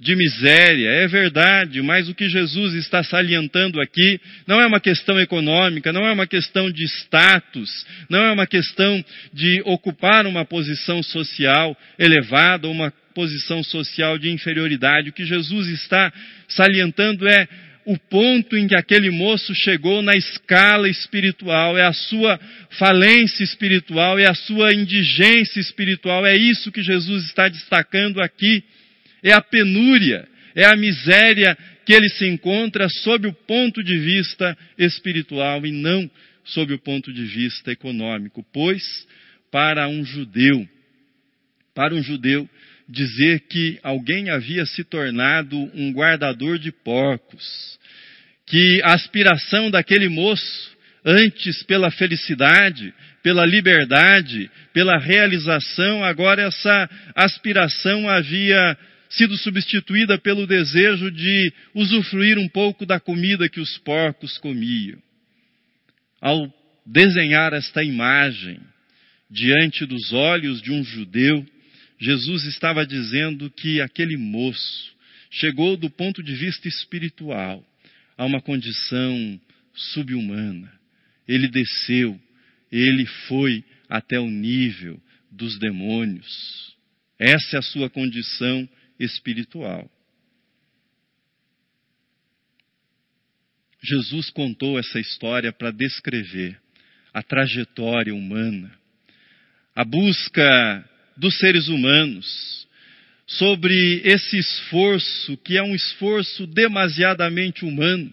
de 0.00 0.16
miséria, 0.16 0.88
é 0.88 1.06
verdade, 1.06 1.82
mas 1.82 2.08
o 2.08 2.14
que 2.14 2.26
Jesus 2.26 2.72
está 2.72 3.04
salientando 3.04 3.78
aqui 3.78 4.18
não 4.46 4.58
é 4.58 4.66
uma 4.66 4.80
questão 4.80 5.20
econômica, 5.20 5.92
não 5.92 6.06
é 6.06 6.12
uma 6.12 6.26
questão 6.26 6.72
de 6.72 6.84
status, 6.84 7.68
não 8.08 8.24
é 8.24 8.32
uma 8.32 8.46
questão 8.46 9.04
de 9.30 9.60
ocupar 9.66 10.26
uma 10.26 10.42
posição 10.42 11.02
social 11.02 11.76
elevada 11.98 12.66
ou 12.66 12.72
uma 12.72 12.90
posição 13.14 13.62
social 13.62 14.16
de 14.16 14.30
inferioridade. 14.30 15.10
O 15.10 15.12
que 15.12 15.26
Jesus 15.26 15.68
está 15.68 16.10
salientando 16.48 17.28
é 17.28 17.46
o 17.84 17.98
ponto 17.98 18.56
em 18.56 18.66
que 18.66 18.74
aquele 18.74 19.10
moço 19.10 19.54
chegou 19.54 20.00
na 20.00 20.16
escala 20.16 20.88
espiritual, 20.88 21.76
é 21.76 21.84
a 21.84 21.92
sua 21.92 22.40
falência 22.78 23.44
espiritual, 23.44 24.18
é 24.18 24.26
a 24.26 24.34
sua 24.34 24.72
indigência 24.72 25.60
espiritual, 25.60 26.24
é 26.24 26.34
isso 26.34 26.72
que 26.72 26.82
Jesus 26.82 27.24
está 27.24 27.48
destacando 27.48 28.22
aqui 28.22 28.64
é 29.22 29.32
a 29.32 29.40
penúria, 29.40 30.26
é 30.54 30.64
a 30.64 30.76
miséria 30.76 31.56
que 31.84 31.92
ele 31.92 32.08
se 32.10 32.26
encontra 32.26 32.88
sob 32.88 33.26
o 33.26 33.32
ponto 33.32 33.82
de 33.82 33.98
vista 33.98 34.56
espiritual 34.78 35.64
e 35.66 35.72
não 35.72 36.10
sob 36.44 36.72
o 36.74 36.78
ponto 36.78 37.12
de 37.12 37.24
vista 37.24 37.70
econômico. 37.70 38.44
Pois, 38.52 38.82
para 39.50 39.88
um 39.88 40.04
judeu, 40.04 40.68
para 41.74 41.94
um 41.94 42.02
judeu, 42.02 42.48
dizer 42.88 43.40
que 43.48 43.78
alguém 43.82 44.30
havia 44.30 44.66
se 44.66 44.82
tornado 44.82 45.56
um 45.74 45.92
guardador 45.92 46.58
de 46.58 46.72
porcos, 46.72 47.78
que 48.46 48.80
a 48.82 48.94
aspiração 48.94 49.70
daquele 49.70 50.08
moço, 50.08 50.76
antes 51.04 51.62
pela 51.62 51.90
felicidade, 51.90 52.92
pela 53.22 53.46
liberdade, 53.46 54.50
pela 54.72 54.98
realização, 54.98 56.02
agora 56.04 56.42
essa 56.42 56.90
aspiração 57.14 58.08
havia 58.08 58.76
sido 59.10 59.36
substituída 59.36 60.16
pelo 60.18 60.46
desejo 60.46 61.10
de 61.10 61.52
usufruir 61.74 62.38
um 62.38 62.48
pouco 62.48 62.86
da 62.86 63.00
comida 63.00 63.48
que 63.48 63.60
os 63.60 63.76
porcos 63.78 64.38
comiam. 64.38 65.02
Ao 66.20 66.52
desenhar 66.86 67.52
esta 67.52 67.82
imagem 67.82 68.60
diante 69.28 69.84
dos 69.84 70.12
olhos 70.12 70.62
de 70.62 70.70
um 70.70 70.84
judeu, 70.84 71.44
Jesus 71.98 72.44
estava 72.44 72.86
dizendo 72.86 73.50
que 73.50 73.80
aquele 73.80 74.16
moço 74.16 74.94
chegou 75.30 75.76
do 75.76 75.90
ponto 75.90 76.22
de 76.22 76.34
vista 76.34 76.68
espiritual 76.68 77.64
a 78.16 78.24
uma 78.24 78.40
condição 78.40 79.40
subhumana. 79.74 80.72
Ele 81.26 81.48
desceu, 81.48 82.20
ele 82.70 83.06
foi 83.28 83.64
até 83.88 84.20
o 84.20 84.30
nível 84.30 85.00
dos 85.30 85.58
demônios. 85.58 86.76
Essa 87.18 87.56
é 87.56 87.58
a 87.58 87.62
sua 87.62 87.90
condição 87.90 88.68
espiritual. 89.00 89.90
Jesus 93.82 94.28
contou 94.30 94.78
essa 94.78 95.00
história 95.00 95.52
para 95.52 95.70
descrever 95.70 96.60
a 97.14 97.22
trajetória 97.22 98.14
humana, 98.14 98.70
a 99.74 99.84
busca 99.84 100.84
dos 101.16 101.38
seres 101.38 101.68
humanos 101.68 102.68
sobre 103.26 104.02
esse 104.04 104.36
esforço 104.36 105.36
que 105.38 105.56
é 105.56 105.62
um 105.62 105.74
esforço 105.74 106.46
demasiadamente 106.46 107.64
humano, 107.64 108.12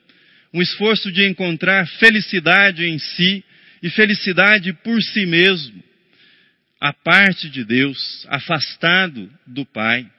um 0.53 0.61
esforço 0.61 1.11
de 1.11 1.27
encontrar 1.27 1.85
felicidade 1.99 2.85
em 2.85 2.97
si 2.97 3.43
e 3.83 3.89
felicidade 3.89 4.71
por 4.71 5.01
si 5.01 5.25
mesmo, 5.25 5.83
a 6.79 6.93
parte 6.93 7.49
de 7.49 7.65
Deus, 7.65 8.25
afastado 8.29 9.29
do 9.45 9.65
Pai 9.65 10.09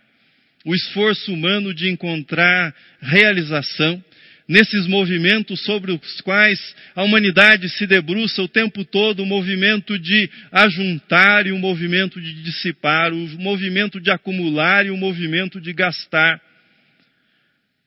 o 0.68 0.74
esforço 0.74 1.32
humano 1.32 1.72
de 1.72 1.88
encontrar 1.88 2.74
realização 3.00 4.04
nesses 4.46 4.86
movimentos 4.86 5.64
sobre 5.64 5.92
os 5.92 6.20
quais 6.20 6.60
a 6.94 7.02
humanidade 7.02 7.70
se 7.70 7.86
debruça 7.86 8.42
o 8.42 8.48
tempo 8.48 8.84
todo, 8.84 9.22
o 9.22 9.26
movimento 9.26 9.98
de 9.98 10.28
ajuntar 10.52 11.46
e 11.46 11.52
o 11.52 11.58
movimento 11.58 12.20
de 12.20 12.34
dissipar, 12.42 13.14
o 13.14 13.16
movimento 13.38 13.98
de 13.98 14.10
acumular 14.10 14.84
e 14.84 14.90
o 14.90 14.96
movimento 14.98 15.58
de 15.58 15.72
gastar. 15.72 16.38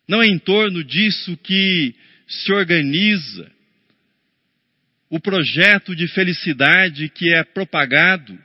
Não 0.07 0.19
é 0.19 0.25
em 0.25 0.39
torno 0.39 0.83
disso 0.83 1.37
que 1.37 1.93
se 2.27 2.51
organiza 2.51 3.51
o 5.07 5.19
projeto 5.19 5.95
de 5.95 6.07
felicidade 6.07 7.09
que 7.09 7.31
é 7.31 7.43
propagado 7.43 8.35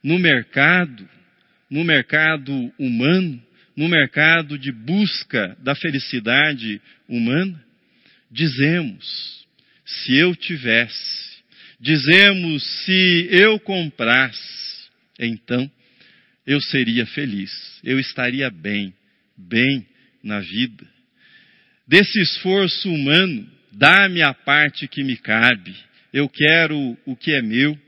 no 0.00 0.16
mercado, 0.16 1.08
no 1.68 1.82
mercado 1.82 2.72
humano, 2.78 3.47
no 3.78 3.88
mercado 3.88 4.58
de 4.58 4.72
busca 4.72 5.56
da 5.62 5.72
felicidade 5.72 6.82
humana? 7.08 7.64
Dizemos, 8.28 9.46
se 9.86 10.16
eu 10.16 10.34
tivesse, 10.34 11.38
dizemos, 11.78 12.64
se 12.84 13.28
eu 13.30 13.60
comprasse, 13.60 14.88
então 15.16 15.70
eu 16.44 16.60
seria 16.60 17.06
feliz, 17.06 17.52
eu 17.84 18.00
estaria 18.00 18.50
bem, 18.50 18.92
bem 19.36 19.86
na 20.24 20.40
vida. 20.40 20.84
Desse 21.86 22.20
esforço 22.20 22.92
humano, 22.92 23.48
dá-me 23.70 24.22
a 24.22 24.34
parte 24.34 24.88
que 24.88 25.04
me 25.04 25.16
cabe, 25.16 25.76
eu 26.12 26.28
quero 26.28 26.98
o 27.06 27.14
que 27.14 27.30
é 27.30 27.40
meu, 27.40 27.78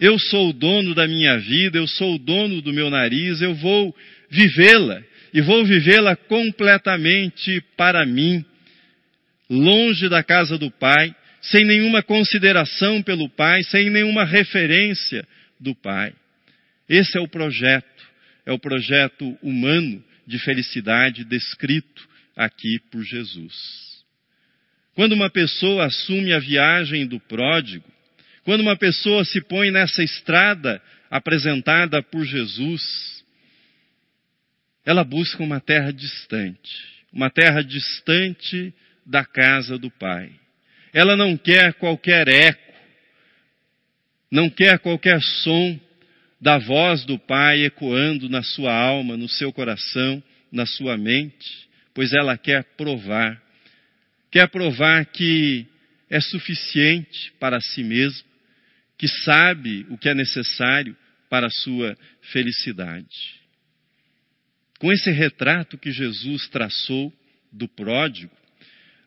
eu 0.00 0.18
sou 0.18 0.50
o 0.50 0.52
dono 0.52 0.92
da 0.92 1.06
minha 1.06 1.38
vida, 1.38 1.78
eu 1.78 1.86
sou 1.86 2.16
o 2.16 2.18
dono 2.18 2.60
do 2.60 2.72
meu 2.72 2.90
nariz, 2.90 3.40
eu 3.40 3.54
vou 3.54 3.96
vivê-la 4.28 5.04
e 5.36 5.42
vou 5.42 5.66
vivê-la 5.66 6.16
completamente 6.16 7.62
para 7.76 8.06
mim, 8.06 8.42
longe 9.50 10.08
da 10.08 10.22
casa 10.22 10.56
do 10.56 10.70
Pai, 10.70 11.14
sem 11.42 11.62
nenhuma 11.62 12.02
consideração 12.02 13.02
pelo 13.02 13.28
Pai, 13.28 13.62
sem 13.64 13.90
nenhuma 13.90 14.24
referência 14.24 15.28
do 15.60 15.74
Pai. 15.74 16.14
Esse 16.88 17.18
é 17.18 17.20
o 17.20 17.28
projeto, 17.28 18.02
é 18.46 18.52
o 18.52 18.58
projeto 18.58 19.36
humano 19.42 20.02
de 20.26 20.38
felicidade 20.38 21.22
descrito 21.22 22.08
aqui 22.34 22.78
por 22.90 23.02
Jesus. 23.02 23.54
Quando 24.94 25.12
uma 25.12 25.28
pessoa 25.28 25.84
assume 25.84 26.32
a 26.32 26.38
viagem 26.38 27.06
do 27.06 27.20
pródigo, 27.20 27.84
quando 28.42 28.62
uma 28.62 28.74
pessoa 28.78 29.22
se 29.22 29.42
põe 29.42 29.70
nessa 29.70 30.02
estrada 30.02 30.80
apresentada 31.10 32.02
por 32.02 32.24
Jesus, 32.24 33.15
ela 34.86 35.02
busca 35.02 35.42
uma 35.42 35.60
terra 35.60 35.92
distante, 35.92 36.70
uma 37.12 37.28
terra 37.28 37.60
distante 37.60 38.72
da 39.04 39.24
casa 39.24 39.76
do 39.76 39.90
Pai. 39.90 40.30
Ela 40.92 41.16
não 41.16 41.36
quer 41.36 41.74
qualquer 41.74 42.28
eco, 42.28 42.72
não 44.30 44.48
quer 44.48 44.78
qualquer 44.78 45.20
som 45.20 45.78
da 46.40 46.56
voz 46.56 47.04
do 47.04 47.18
Pai 47.18 47.64
ecoando 47.64 48.28
na 48.28 48.44
sua 48.44 48.72
alma, 48.72 49.16
no 49.16 49.28
seu 49.28 49.52
coração, 49.52 50.22
na 50.52 50.64
sua 50.64 50.96
mente, 50.96 51.68
pois 51.92 52.12
ela 52.12 52.38
quer 52.38 52.62
provar, 52.76 53.42
quer 54.30 54.48
provar 54.48 55.04
que 55.06 55.66
é 56.08 56.20
suficiente 56.20 57.32
para 57.40 57.60
si 57.60 57.82
mesma, 57.82 58.24
que 58.96 59.08
sabe 59.08 59.84
o 59.90 59.98
que 59.98 60.08
é 60.08 60.14
necessário 60.14 60.96
para 61.28 61.48
a 61.48 61.50
sua 61.50 61.98
felicidade. 62.30 63.45
Com 64.78 64.92
esse 64.92 65.10
retrato 65.10 65.78
que 65.78 65.90
Jesus 65.90 66.48
traçou 66.48 67.12
do 67.52 67.66
pródigo, 67.66 68.32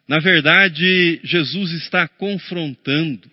na 0.08 0.17
verdade, 0.17 1.19
Jesus 1.23 1.71
está 1.73 2.08
confrontando, 2.08 3.29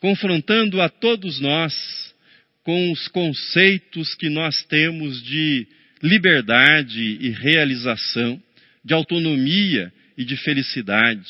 confrontando 0.00 0.80
a 0.80 0.88
todos 0.88 1.38
nós 1.38 1.74
com 2.64 2.90
os 2.90 3.08
conceitos 3.08 4.14
que 4.14 4.30
nós 4.30 4.64
temos 4.64 5.22
de 5.22 5.66
liberdade 6.02 7.18
e 7.20 7.28
realização, 7.30 8.42
de 8.82 8.94
autonomia 8.94 9.92
e 10.16 10.24
de 10.24 10.36
felicidade. 10.36 11.28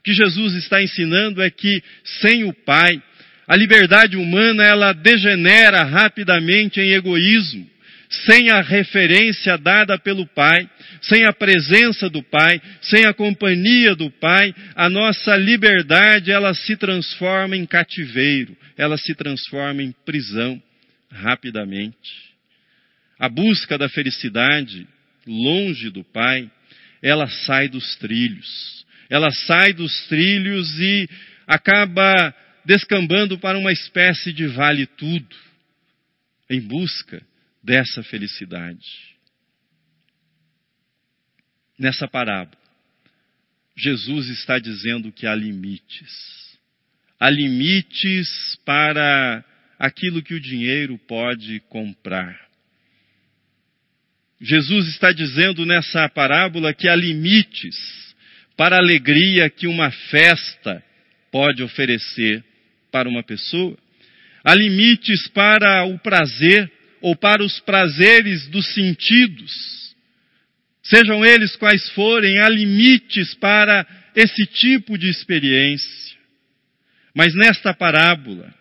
O 0.00 0.02
que 0.02 0.12
Jesus 0.12 0.54
está 0.54 0.82
ensinando 0.82 1.40
é 1.40 1.50
que 1.50 1.82
sem 2.20 2.42
o 2.44 2.52
Pai, 2.52 3.00
a 3.46 3.56
liberdade 3.56 4.16
humana 4.16 4.64
ela 4.64 4.92
degenera 4.92 5.84
rapidamente 5.84 6.80
em 6.80 6.92
egoísmo, 6.92 7.68
sem 8.10 8.50
a 8.50 8.60
referência 8.60 9.56
dada 9.56 9.96
pelo 9.96 10.26
Pai, 10.26 10.68
sem 11.00 11.24
a 11.24 11.32
presença 11.32 12.10
do 12.10 12.22
Pai, 12.22 12.60
sem 12.82 13.06
a 13.06 13.14
companhia 13.14 13.94
do 13.94 14.10
Pai, 14.10 14.52
a 14.74 14.90
nossa 14.90 15.36
liberdade 15.36 16.32
ela 16.32 16.52
se 16.52 16.76
transforma 16.76 17.56
em 17.56 17.64
cativeiro, 17.64 18.56
ela 18.76 18.98
se 18.98 19.14
transforma 19.14 19.82
em 19.82 19.92
prisão 20.04 20.60
rapidamente. 21.08 22.30
A 23.16 23.28
busca 23.28 23.78
da 23.78 23.88
felicidade 23.88 24.88
longe 25.24 25.88
do 25.88 26.02
Pai, 26.02 26.50
ela 27.00 27.28
sai 27.28 27.68
dos 27.68 27.94
trilhos. 27.96 28.84
Ela 29.08 29.30
sai 29.30 29.72
dos 29.72 30.06
trilhos 30.08 30.68
e 30.80 31.08
acaba 31.46 32.34
descambando 32.64 33.38
para 33.38 33.58
uma 33.58 33.72
espécie 33.72 34.32
de 34.32 34.46
vale 34.46 34.86
tudo, 34.86 35.36
em 36.48 36.60
busca 36.60 37.29
dessa 37.62 38.02
felicidade. 38.02 39.10
nessa 41.80 42.06
parábola, 42.06 42.60
Jesus 43.74 44.28
está 44.28 44.58
dizendo 44.58 45.10
que 45.10 45.26
há 45.26 45.34
limites. 45.34 46.58
Há 47.18 47.30
limites 47.30 48.28
para 48.66 49.42
aquilo 49.78 50.22
que 50.22 50.34
o 50.34 50.40
dinheiro 50.40 50.98
pode 50.98 51.60
comprar. 51.70 52.38
Jesus 54.38 54.88
está 54.88 55.10
dizendo 55.10 55.64
nessa 55.64 56.06
parábola 56.10 56.74
que 56.74 56.86
há 56.86 56.94
limites 56.94 57.76
para 58.56 58.76
a 58.76 58.80
alegria 58.80 59.48
que 59.48 59.66
uma 59.66 59.90
festa 59.90 60.84
pode 61.32 61.62
oferecer 61.62 62.44
para 62.92 63.08
uma 63.08 63.22
pessoa. 63.22 63.76
Há 64.44 64.54
limites 64.54 65.28
para 65.28 65.84
o 65.84 65.98
prazer 65.98 66.70
ou 67.00 67.16
para 67.16 67.42
os 67.42 67.60
prazeres 67.60 68.46
dos 68.48 68.74
sentidos. 68.74 69.52
Sejam 70.82 71.24
eles 71.24 71.56
quais 71.56 71.88
forem, 71.90 72.38
há 72.38 72.48
limites 72.48 73.34
para 73.34 73.86
esse 74.14 74.46
tipo 74.46 74.98
de 74.98 75.08
experiência. 75.08 76.16
Mas 77.14 77.34
nesta 77.34 77.74
parábola, 77.74 78.52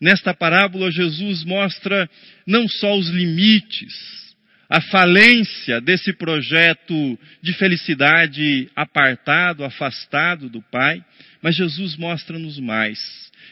nesta 0.00 0.34
parábola 0.34 0.90
Jesus 0.90 1.44
mostra 1.44 2.08
não 2.46 2.66
só 2.68 2.96
os 2.96 3.08
limites, 3.08 4.22
a 4.68 4.80
falência 4.80 5.82
desse 5.82 6.14
projeto 6.14 7.18
de 7.42 7.52
felicidade 7.52 8.70
apartado, 8.74 9.64
afastado 9.64 10.48
do 10.48 10.62
Pai, 10.62 11.04
mas 11.42 11.54
Jesus 11.54 11.94
mostra-nos 11.96 12.58
mais. 12.58 12.98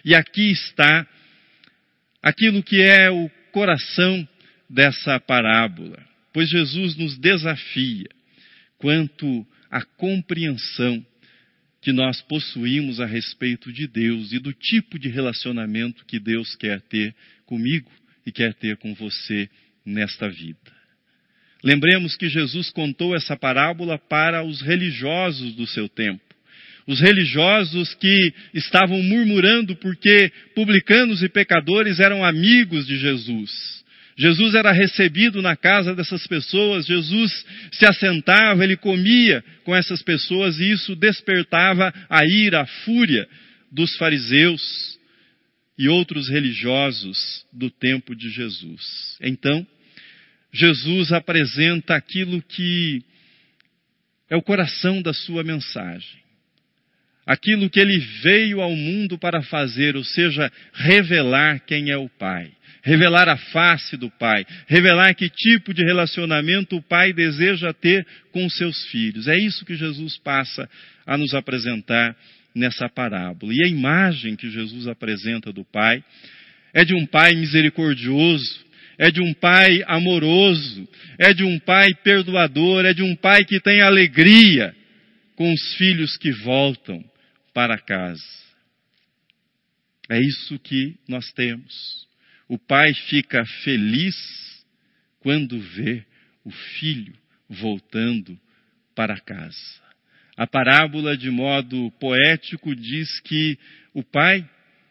E 0.02 0.14
aqui 0.14 0.50
está 0.50 1.06
aquilo 2.22 2.62
que 2.62 2.80
é 2.80 3.10
o 3.10 3.30
coração 3.50 4.26
dessa 4.68 5.18
parábola, 5.20 5.98
pois 6.32 6.48
Jesus 6.48 6.96
nos 6.96 7.18
desafia 7.18 8.08
quanto 8.78 9.46
à 9.70 9.82
compreensão 9.82 11.04
que 11.82 11.92
nós 11.92 12.20
possuímos 12.22 13.00
a 13.00 13.06
respeito 13.06 13.72
de 13.72 13.86
Deus 13.86 14.32
e 14.32 14.38
do 14.38 14.52
tipo 14.52 14.98
de 14.98 15.08
relacionamento 15.08 16.04
que 16.04 16.18
Deus 16.18 16.54
quer 16.56 16.80
ter 16.82 17.14
comigo 17.46 17.90
e 18.24 18.30
quer 18.30 18.54
ter 18.54 18.76
com 18.76 18.94
você 18.94 19.48
nesta 19.84 20.28
vida. 20.28 20.80
Lembremos 21.62 22.16
que 22.16 22.28
Jesus 22.28 22.70
contou 22.70 23.14
essa 23.14 23.36
parábola 23.36 23.98
para 23.98 24.42
os 24.42 24.60
religiosos 24.60 25.54
do 25.54 25.66
seu 25.66 25.88
tempo 25.88 26.29
os 26.90 26.98
religiosos 26.98 27.94
que 27.94 28.34
estavam 28.52 29.00
murmurando 29.00 29.76
porque 29.76 30.32
publicanos 30.56 31.22
e 31.22 31.28
pecadores 31.28 32.00
eram 32.00 32.24
amigos 32.24 32.84
de 32.84 32.98
Jesus. 32.98 33.80
Jesus 34.18 34.56
era 34.56 34.72
recebido 34.72 35.40
na 35.40 35.54
casa 35.54 35.94
dessas 35.94 36.26
pessoas, 36.26 36.86
Jesus 36.86 37.46
se 37.70 37.86
assentava, 37.86 38.64
ele 38.64 38.76
comia 38.76 39.42
com 39.62 39.72
essas 39.74 40.02
pessoas 40.02 40.58
e 40.58 40.72
isso 40.72 40.96
despertava 40.96 41.94
a 42.08 42.24
ira, 42.26 42.62
a 42.62 42.66
fúria 42.66 43.28
dos 43.70 43.96
fariseus 43.96 44.98
e 45.78 45.88
outros 45.88 46.28
religiosos 46.28 47.46
do 47.52 47.70
tempo 47.70 48.16
de 48.16 48.30
Jesus. 48.30 49.16
Então, 49.22 49.64
Jesus 50.52 51.12
apresenta 51.12 51.94
aquilo 51.94 52.42
que 52.42 53.00
é 54.28 54.34
o 54.34 54.42
coração 54.42 55.00
da 55.00 55.14
sua 55.14 55.44
mensagem 55.44 56.20
aquilo 57.26 57.70
que 57.70 57.80
ele 57.80 57.98
veio 58.22 58.60
ao 58.60 58.74
mundo 58.74 59.18
para 59.18 59.42
fazer, 59.42 59.96
ou 59.96 60.04
seja, 60.04 60.50
revelar 60.72 61.60
quem 61.66 61.90
é 61.90 61.96
o 61.96 62.08
Pai, 62.08 62.50
revelar 62.82 63.28
a 63.28 63.36
face 63.36 63.96
do 63.96 64.10
Pai, 64.10 64.46
revelar 64.66 65.14
que 65.14 65.28
tipo 65.28 65.72
de 65.72 65.84
relacionamento 65.84 66.76
o 66.76 66.82
Pai 66.82 67.12
deseja 67.12 67.72
ter 67.72 68.06
com 68.32 68.48
seus 68.48 68.86
filhos. 68.86 69.28
É 69.28 69.38
isso 69.38 69.64
que 69.64 69.74
Jesus 69.74 70.16
passa 70.18 70.68
a 71.06 71.16
nos 71.16 71.34
apresentar 71.34 72.16
nessa 72.54 72.88
parábola. 72.88 73.52
E 73.54 73.64
a 73.64 73.68
imagem 73.68 74.36
que 74.36 74.50
Jesus 74.50 74.88
apresenta 74.88 75.52
do 75.52 75.64
Pai 75.64 76.02
é 76.72 76.84
de 76.84 76.94
um 76.94 77.06
Pai 77.06 77.32
misericordioso, 77.34 78.70
é 78.98 79.10
de 79.10 79.22
um 79.22 79.32
pai 79.32 79.82
amoroso, 79.86 80.86
é 81.18 81.32
de 81.32 81.42
um 81.42 81.58
pai 81.58 81.88
perdoador, 82.04 82.84
é 82.84 82.92
de 82.92 83.02
um 83.02 83.16
pai 83.16 83.46
que 83.46 83.58
tem 83.58 83.80
alegria 83.80 84.74
com 85.40 85.54
os 85.54 85.74
filhos 85.76 86.18
que 86.18 86.30
voltam, 86.32 87.02
para 87.54 87.78
casa. 87.78 88.20
É 90.10 90.20
isso 90.20 90.58
que 90.58 90.98
nós 91.08 91.32
temos. 91.32 92.06
O 92.46 92.58
pai 92.58 92.92
fica 93.08 93.42
feliz 93.64 94.14
quando 95.20 95.58
vê 95.58 96.04
o 96.44 96.50
filho 96.50 97.14
voltando 97.48 98.38
para 98.94 99.18
casa. 99.18 99.82
A 100.36 100.46
parábola, 100.46 101.16
de 101.16 101.30
modo 101.30 101.90
poético, 101.92 102.76
diz 102.76 103.18
que 103.20 103.58
o 103.94 104.02
pai 104.02 104.46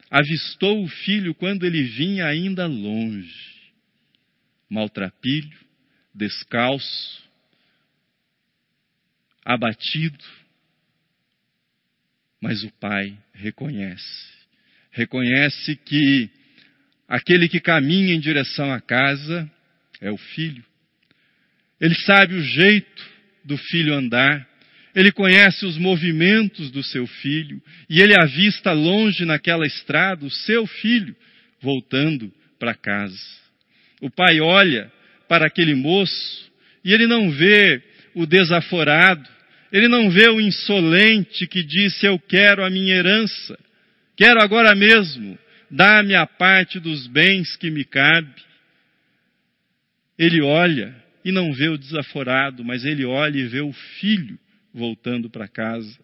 avistou 0.10 0.84
o 0.84 0.88
filho 0.88 1.36
quando 1.36 1.64
ele 1.64 1.84
vinha 1.84 2.26
ainda 2.26 2.66
longe, 2.66 3.72
maltrapilho, 4.68 5.60
descalço, 6.12 7.30
abatido, 9.46 10.39
mas 12.42 12.64
o 12.64 12.72
pai 12.80 13.18
reconhece. 13.34 14.30
Reconhece 14.92 15.76
que 15.76 16.30
aquele 17.08 17.48
que 17.48 17.60
caminha 17.60 18.14
em 18.14 18.20
direção 18.20 18.72
à 18.72 18.80
casa 18.80 19.50
é 20.02 20.12
o 20.12 20.18
filho. 20.18 20.64
Ele 21.80 21.96
sabe 21.96 22.36
o 22.36 22.42
jeito 22.44 23.10
do 23.44 23.58
filho 23.58 23.94
andar, 23.94 24.48
ele 24.96 25.12
conhece 25.12 25.66
os 25.66 25.78
movimentos 25.78 26.72
do 26.72 26.84
seu 26.84 27.06
filho 27.08 27.62
e 27.90 28.02
ele 28.02 28.14
avista 28.20 28.72
longe 28.72 29.24
naquela 29.24 29.66
estrada 29.66 30.26
o 30.26 30.32
seu 30.32 30.66
filho 30.66 31.16
voltando 31.62 32.34
para 32.58 32.74
casa. 32.74 33.20
O 34.02 34.10
pai 34.10 34.40
olha 34.42 34.92
para 35.28 35.48
aquele 35.48 35.76
moço 35.76 36.52
e 36.84 36.94
ele 36.94 37.08
não 37.08 37.30
vê 37.30 37.82
o 38.16 38.26
desaforado, 38.26 39.28
ele 39.72 39.88
não 39.88 40.10
vê 40.10 40.28
o 40.30 40.42
insolente 40.42 41.46
que 41.48 41.64
disse: 41.64 42.06
Eu 42.06 42.20
quero 42.20 42.66
a 42.66 42.70
minha 42.70 42.96
herança, 42.96 43.58
quero 44.18 44.42
agora 44.42 44.76
mesmo, 44.76 45.38
dá-me 45.70 46.16
a 46.16 46.26
parte 46.26 46.80
dos 46.80 47.08
bens 47.08 47.56
que 47.56 47.70
me 47.70 47.84
cabe. 47.84 48.34
Ele 50.18 50.42
olha 50.42 50.96
e 51.24 51.32
não 51.32 51.54
vê 51.54 51.70
o 51.70 51.78
desaforado, 51.78 52.64
mas 52.64 52.84
ele 52.84 53.06
olha 53.06 53.38
e 53.38 53.48
vê 53.48 53.62
o 53.62 53.72
filho 53.72 54.38
voltando 54.74 55.30
para 55.30 55.48
casa. 55.48 55.98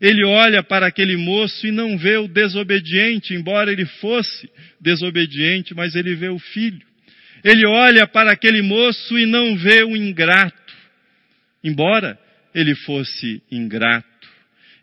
Ele 0.00 0.24
olha 0.24 0.64
para 0.64 0.86
aquele 0.86 1.16
moço 1.16 1.64
e 1.64 1.70
não 1.70 1.96
vê 1.96 2.16
o 2.16 2.26
desobediente, 2.26 3.34
embora 3.34 3.70
ele 3.70 3.86
fosse 3.86 4.50
desobediente, 4.80 5.74
mas 5.74 5.94
ele 5.94 6.16
vê 6.16 6.28
o 6.28 6.40
filho. 6.40 6.84
Ele 7.44 7.64
olha 7.66 8.06
para 8.06 8.32
aquele 8.32 8.62
moço 8.62 9.16
e 9.16 9.26
não 9.26 9.56
vê 9.56 9.84
o 9.84 9.96
ingrato, 9.96 10.74
embora 11.62 12.18
ele 12.54 12.74
fosse 12.74 13.42
ingrato. 13.50 14.06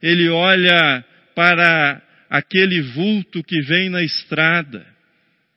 Ele 0.02 0.30
olha 0.30 1.04
para 1.36 2.02
aquele 2.30 2.82
vulto 2.82 3.44
que 3.44 3.62
vem 3.62 3.90
na 3.90 4.04
estrada 4.04 4.86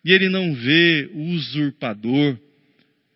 e 0.05 0.13
ele 0.13 0.29
não 0.29 0.55
vê 0.55 1.09
o 1.13 1.21
usurpador. 1.31 2.39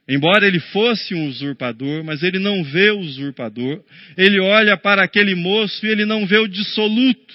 Embora 0.09 0.47
ele 0.47 0.61
fosse 0.61 1.15
um 1.15 1.27
usurpador, 1.27 2.05
mas 2.05 2.23
ele 2.23 2.39
não 2.39 2.63
vê 2.63 2.91
o 2.91 3.01
usurpador. 3.01 3.83
Ele 4.17 4.41
olha 4.41 4.77
para 4.77 5.03
aquele 5.03 5.35
moço 5.35 5.85
e 5.85 5.89
ele 5.89 6.05
não 6.05 6.27
vê 6.27 6.39
o 6.39 6.47
dissoluto. 6.47 7.35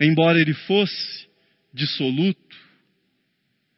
Embora 0.00 0.40
ele 0.40 0.54
fosse 0.54 1.26
dissoluto, 1.74 2.56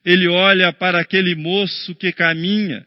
ele 0.05 0.29
olha 0.29 0.73
para 0.73 1.01
aquele 1.01 1.35
moço 1.35 1.95
que 1.95 2.13
caminha 2.13 2.87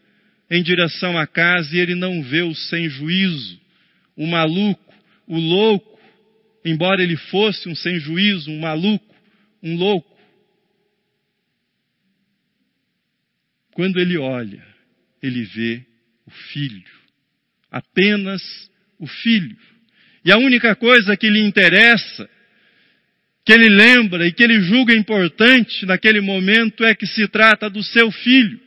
em 0.50 0.62
direção 0.62 1.18
à 1.18 1.26
casa 1.26 1.74
e 1.76 1.78
ele 1.78 1.94
não 1.94 2.22
vê 2.22 2.42
o 2.42 2.54
sem 2.54 2.88
juízo, 2.88 3.60
o 4.16 4.26
maluco, 4.26 4.94
o 5.26 5.38
louco, 5.38 5.98
embora 6.64 7.02
ele 7.02 7.16
fosse 7.16 7.68
um 7.68 7.74
sem 7.74 7.98
juízo, 7.98 8.50
um 8.50 8.60
maluco, 8.60 9.14
um 9.62 9.76
louco. 9.76 10.16
Quando 13.72 13.98
ele 13.98 14.16
olha, 14.18 14.64
ele 15.22 15.44
vê 15.44 15.84
o 16.26 16.30
filho, 16.30 16.90
apenas 17.70 18.42
o 18.98 19.06
filho. 19.06 19.56
E 20.24 20.32
a 20.32 20.36
única 20.36 20.74
coisa 20.74 21.16
que 21.16 21.30
lhe 21.30 21.40
interessa, 21.40 22.28
que 23.44 23.52
ele 23.52 23.68
lembra 23.68 24.26
e 24.26 24.32
que 24.32 24.42
ele 24.42 24.60
julga 24.60 24.94
importante 24.94 25.86
naquele 25.86 26.20
momento 26.20 26.84
é 26.84 26.94
que 26.94 27.06
se 27.06 27.28
trata 27.28 27.70
do 27.70 27.82
seu 27.82 28.10
filho. 28.10 28.60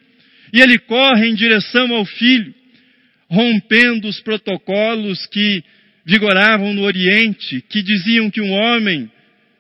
E 0.54 0.62
ele 0.62 0.78
corre 0.80 1.28
em 1.28 1.36
direção 1.36 1.94
ao 1.94 2.06
filho, 2.06 2.54
rompendo 3.30 4.08
os 4.08 4.20
protocolos 4.20 5.26
que 5.28 5.64
vigoravam 6.06 6.74
no 6.74 6.82
Oriente, 6.82 7.62
que 7.70 7.82
diziam 7.82 8.30
que 8.30 8.42
um 8.42 8.52
homem 8.52 9.10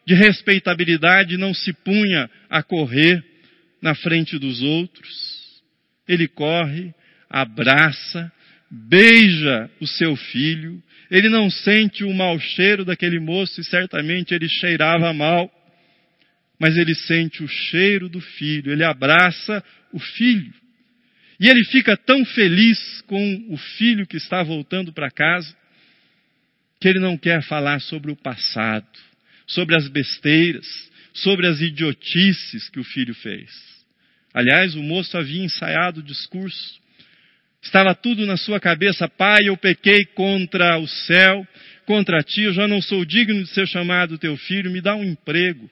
de 0.06 0.14
respeitabilidade 0.14 1.38
não 1.38 1.54
se 1.54 1.72
punha 1.72 2.30
a 2.50 2.62
correr 2.62 3.24
na 3.82 3.96
frente 3.96 4.38
dos 4.38 4.62
outros. 4.62 5.10
Ele 6.08 6.28
corre, 6.28 6.94
abraça, 7.30 8.32
beija 8.70 9.70
o 9.80 9.88
seu 9.88 10.16
filho, 10.16 10.82
ele 11.10 11.30
não 11.30 11.50
sente 11.50 12.04
o 12.04 12.14
mau 12.14 12.40
cheiro 12.40 12.86
daquele 12.86 13.20
moço 13.20 13.60
e 13.60 13.64
certamente 13.64 14.34
ele 14.34 14.48
cheirava 14.48 15.14
mal, 15.14 15.52
mas 16.60 16.78
ele 16.78 16.96
sente 16.96 17.44
o 17.44 17.48
cheiro 17.48 18.08
do 18.08 18.22
filho, 18.22 18.72
ele 18.72 18.84
abraça 18.84 19.64
o 19.92 20.00
filho. 20.00 20.54
E 21.42 21.50
ele 21.50 21.66
fica 21.66 21.98
tão 21.98 22.24
feliz 22.24 23.02
com 23.08 23.48
o 23.50 23.58
filho 23.58 24.06
que 24.06 24.16
está 24.16 24.44
voltando 24.44 24.94
para 24.94 25.10
casa, 25.10 25.52
que 26.80 26.88
ele 26.88 27.00
não 27.00 27.18
quer 27.18 27.42
falar 27.42 27.82
sobre 27.82 28.12
o 28.12 28.16
passado, 28.16 28.88
sobre 29.48 29.76
as 29.76 29.88
besteiras, 29.88 30.68
sobre 31.16 31.48
as 31.48 31.60
idiotices 31.60 32.70
que 32.70 32.80
o 32.80 32.84
filho 32.84 33.16
fez. 33.16 33.50
Aliás, 34.32 34.76
o 34.76 34.84
moço 34.84 35.18
havia 35.18 35.44
ensaiado 35.44 36.02
o 36.02 36.04
discurso. 36.04 36.80
Estava 37.60 37.96
tudo 37.96 38.24
na 38.28 38.38
sua 38.38 38.60
cabeça. 38.60 39.10
Pai, 39.10 39.40
eu 39.46 39.58
pequei 39.58 40.06
contra 40.14 40.78
o 40.78 40.88
céu, 40.88 41.48
contra 41.88 42.22
ti, 42.22 42.44
eu 42.44 42.54
já 42.54 42.68
não 42.68 42.84
sou 42.84 43.04
digno 43.04 43.42
de 43.42 43.50
ser 43.50 43.68
chamado 43.68 44.20
teu 44.20 44.38
filho, 44.38 44.70
me 44.70 44.80
dá 44.80 44.96
um 44.96 45.04
emprego. 45.04 45.68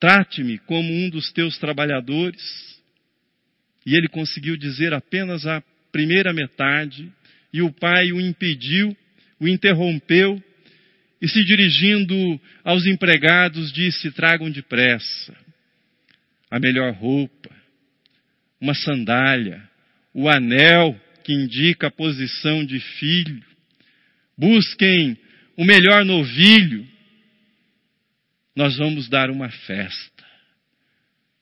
Trate-me 0.00 0.58
como 0.58 0.92
um 0.92 1.08
dos 1.08 1.30
teus 1.30 1.56
trabalhadores. 1.58 2.81
E 3.84 3.96
ele 3.96 4.08
conseguiu 4.08 4.56
dizer 4.56 4.92
apenas 4.92 5.46
a 5.46 5.62
primeira 5.90 6.32
metade, 6.32 7.10
e 7.52 7.60
o 7.62 7.72
pai 7.72 8.12
o 8.12 8.20
impediu, 8.20 8.96
o 9.38 9.46
interrompeu, 9.46 10.42
e 11.20 11.28
se 11.28 11.44
dirigindo 11.44 12.40
aos 12.64 12.84
empregados, 12.86 13.72
disse: 13.72 14.10
Tragam 14.10 14.50
depressa 14.50 15.36
a 16.50 16.58
melhor 16.58 16.92
roupa, 16.94 17.50
uma 18.60 18.74
sandália, 18.74 19.62
o 20.12 20.28
anel 20.28 21.00
que 21.24 21.32
indica 21.32 21.86
a 21.86 21.90
posição 21.90 22.64
de 22.64 22.78
filho. 22.78 23.42
Busquem 24.36 25.16
o 25.56 25.64
melhor 25.64 26.04
novilho. 26.04 26.86
Nós 28.54 28.76
vamos 28.76 29.08
dar 29.08 29.30
uma 29.30 29.48
festa. 29.48 30.11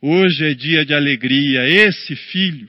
Hoje 0.03 0.47
é 0.47 0.55
dia 0.55 0.85
de 0.85 0.95
alegria. 0.95 1.69
Esse 1.69 2.17
filho, 2.17 2.69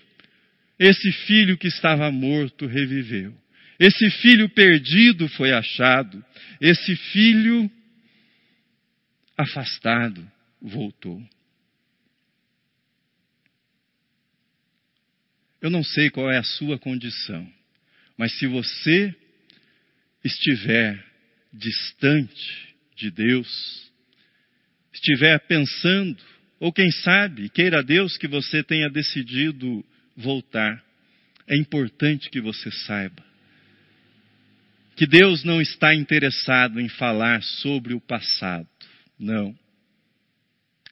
esse 0.77 1.11
filho 1.11 1.57
que 1.57 1.67
estava 1.67 2.11
morto, 2.11 2.65
reviveu. 2.65 3.33
Esse 3.79 4.09
filho 4.21 4.49
perdido 4.49 5.27
foi 5.29 5.51
achado. 5.53 6.23
Esse 6.59 6.95
filho 6.95 7.71
afastado 9.37 10.29
voltou. 10.61 11.21
Eu 15.61 15.69
não 15.69 15.83
sei 15.83 16.09
qual 16.09 16.29
é 16.29 16.37
a 16.37 16.43
sua 16.43 16.77
condição, 16.79 17.47
mas 18.17 18.37
se 18.39 18.47
você 18.47 19.15
estiver 20.23 21.03
distante 21.53 22.75
de 22.95 23.11
Deus, 23.11 23.91
estiver 24.91 25.39
pensando, 25.47 26.23
ou 26.61 26.71
quem 26.71 26.89
sabe, 26.91 27.49
queira 27.49 27.83
Deus 27.83 28.17
que 28.17 28.27
você 28.27 28.63
tenha 28.63 28.89
decidido 28.89 29.83
voltar, 30.15 30.81
é 31.45 31.57
importante 31.57 32.29
que 32.29 32.39
você 32.39 32.71
saiba 32.71 33.31
que 35.01 35.07
Deus 35.07 35.43
não 35.43 35.59
está 35.59 35.95
interessado 35.95 36.79
em 36.79 36.87
falar 36.87 37.41
sobre 37.41 37.93
o 37.95 37.99
passado, 37.99 38.67
não. 39.19 39.51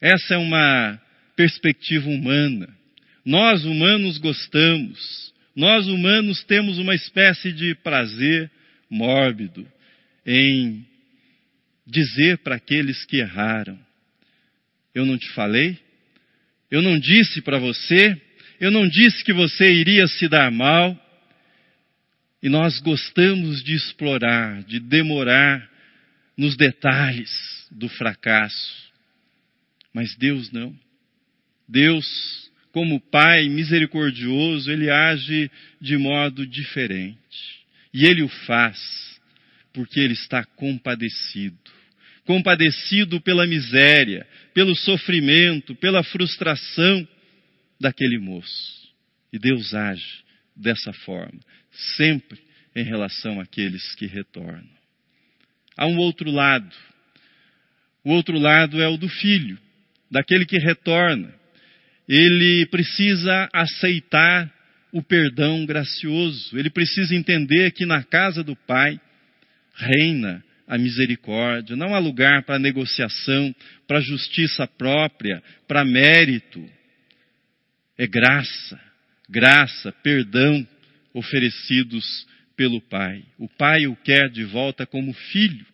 Essa 0.02 0.34
é 0.34 0.38
uma 0.38 1.00
perspectiva 1.36 2.10
humana. 2.10 2.76
Nós 3.24 3.64
humanos 3.66 4.18
gostamos, 4.18 5.32
nós 5.56 5.88
humanos 5.88 6.44
temos 6.44 6.80
uma 6.80 6.96
espécie 6.96 7.52
de 7.52 7.76
prazer 7.76 8.50
mórbido 8.90 9.68
em 10.26 10.84
dizer 11.86 12.40
para 12.40 12.56
aqueles 12.56 13.06
que 13.06 13.18
erraram: 13.18 13.78
Eu 15.00 15.06
não 15.06 15.18
te 15.18 15.30
falei? 15.30 15.80
Eu 16.70 16.82
não 16.82 17.00
disse 17.00 17.42
para 17.42 17.58
você? 17.58 18.22
Eu 18.60 18.70
não 18.70 18.86
disse 18.86 19.24
que 19.24 19.32
você 19.32 19.72
iria 19.72 20.06
se 20.08 20.28
dar 20.28 20.52
mal? 20.52 20.94
E 22.44 22.50
nós 22.50 22.80
gostamos 22.82 23.64
de 23.64 23.74
explorar, 23.76 24.62
de 24.64 24.78
demorar 24.78 25.70
nos 26.38 26.58
detalhes 26.58 27.30
do 27.72 27.88
fracasso. 27.88 28.92
Mas 29.94 30.18
Deus 30.18 30.52
não. 30.52 30.78
Deus 31.66 32.06
como 32.74 33.00
Pai 33.00 33.48
misericordioso, 33.48 34.70
ele 34.70 34.90
age 34.90 35.50
de 35.80 35.98
modo 35.98 36.46
diferente. 36.46 37.18
E 37.94 38.06
ele 38.06 38.22
o 38.22 38.28
faz 38.28 38.78
porque 39.72 40.02
ele 40.02 40.14
está 40.14 40.44
compadecido. 40.44 41.58
Compadecido 42.26 43.22
pela 43.22 43.48
miséria, 43.48 44.28
pelo 44.60 44.76
sofrimento, 44.76 45.74
pela 45.74 46.04
frustração 46.04 47.08
daquele 47.80 48.20
moço. 48.20 48.90
E 49.32 49.40
Deus 49.40 49.74
age 49.74 50.22
dessa 50.54 50.92
forma, 50.92 51.40
sempre 51.96 52.38
em 52.76 52.84
relação 52.84 53.40
àqueles 53.40 53.96
que 53.96 54.06
retornam. 54.06 54.68
Há 55.78 55.88
um 55.88 55.98
outro 56.00 56.30
lado. 56.30 56.76
O 58.04 58.12
outro 58.12 58.38
lado 58.38 58.82
é 58.82 58.88
o 58.90 58.98
do 58.98 59.08
filho, 59.08 59.58
daquele 60.12 60.46
que 60.46 60.58
retorna 60.58 61.34
ele 62.06 62.66
precisa 62.66 63.48
aceitar 63.54 64.54
o 64.92 65.02
perdão 65.02 65.66
gracioso, 65.66 66.60
ele 66.60 66.70
precisa 66.70 67.16
entender 67.16 67.72
que 67.72 67.86
na 67.86 68.04
casa 68.04 68.44
do 68.44 68.58
Pai 68.58 69.00
reina 69.74 70.44
a 70.70 70.78
misericórdia, 70.78 71.76
não 71.76 71.96
há 71.96 72.00
lugar 72.00 72.44
para 72.44 72.60
negociação, 72.60 73.54
para 73.88 74.00
justiça 74.00 74.68
própria, 74.68 75.42
para 75.68 75.84
mérito. 75.84 76.64
É 77.98 78.06
graça, 78.06 78.80
graça, 79.28 79.92
perdão 80.04 80.66
oferecidos 81.12 82.06
pelo 82.56 82.80
Pai. 82.80 83.26
O 83.40 83.50
Pai 83.50 83.88
o 83.88 83.96
quer 83.96 84.30
de 84.30 84.44
volta 84.44 84.86
como 84.86 85.12
filho, 85.12 85.66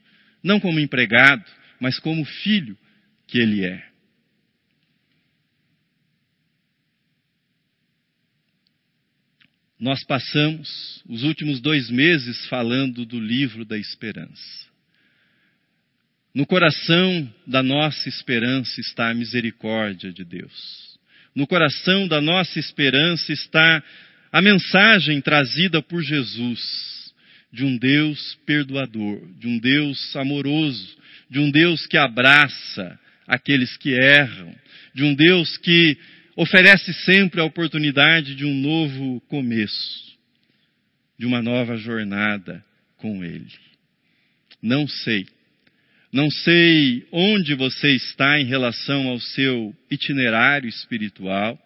não 0.42 0.62
como 0.62 0.80
empregado, 0.80 1.44
mas 1.78 2.00
como 2.00 2.24
filho 2.24 2.78
que 3.28 3.38
ele 3.38 3.66
é. 3.66 3.86
Nós 9.78 10.06
passamos 10.06 11.04
os 11.06 11.24
últimos 11.24 11.60
dois 11.60 11.90
meses 11.90 12.48
falando 12.48 13.06
do 13.06 13.20
livro 13.20 13.66
da 13.66 13.78
esperança. 13.78 14.75
No 16.36 16.46
coração 16.46 17.34
da 17.48 17.64
nossa 17.64 18.10
esperança 18.10 18.82
está 18.82 19.10
a 19.10 19.14
misericórdia 19.14 20.12
de 20.12 20.26
Deus. 20.26 21.00
No 21.34 21.48
coração 21.48 22.10
da 22.10 22.20
nossa 22.20 22.60
esperança 22.60 23.32
está 23.32 23.82
a 24.34 24.42
mensagem 24.42 25.22
trazida 25.22 25.82
por 25.82 26.04
Jesus 26.04 27.14
de 27.54 27.64
um 27.64 27.78
Deus 27.78 28.38
perdoador, 28.46 29.26
de 29.40 29.48
um 29.48 29.58
Deus 29.58 30.14
amoroso, 30.18 30.98
de 31.30 31.40
um 31.40 31.50
Deus 31.50 31.88
que 31.88 31.96
abraça 31.96 33.00
aqueles 33.26 33.78
que 33.78 33.94
erram, 33.94 34.54
de 34.94 35.06
um 35.06 35.16
Deus 35.16 35.56
que 35.60 35.98
oferece 36.36 36.94
sempre 37.06 37.40
a 37.40 37.46
oportunidade 37.46 38.36
de 38.36 38.44
um 38.44 38.54
novo 38.54 39.22
começo, 39.30 40.18
de 41.18 41.26
uma 41.26 41.42
nova 41.42 41.78
jornada 41.78 42.62
com 42.98 43.24
Ele. 43.24 43.48
Não 44.62 44.86
sei. 44.86 45.26
Não 46.16 46.32
sei 46.32 47.06
onde 47.12 47.54
você 47.54 47.92
está 47.92 48.40
em 48.40 48.46
relação 48.46 49.10
ao 49.10 49.20
seu 49.20 49.76
itinerário 49.92 50.68
espiritual. 50.70 51.60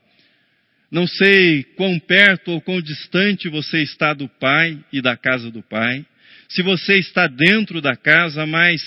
Não 0.91 1.05
sei 1.05 1.63
quão 1.77 1.99
perto 1.99 2.51
ou 2.51 2.59
quão 2.59 2.81
distante 2.81 3.47
você 3.47 3.83
está 3.83 4.13
do 4.13 4.27
Pai 4.27 4.83
e 4.91 5.01
da 5.01 5.15
casa 5.15 5.51
do 5.51 5.62
Pai. 5.62 6.03
Se 6.49 6.63
você 6.63 6.97
está 6.97 7.27
dentro 7.27 7.79
da 7.79 7.95
casa, 7.95 8.45
mas 8.47 8.81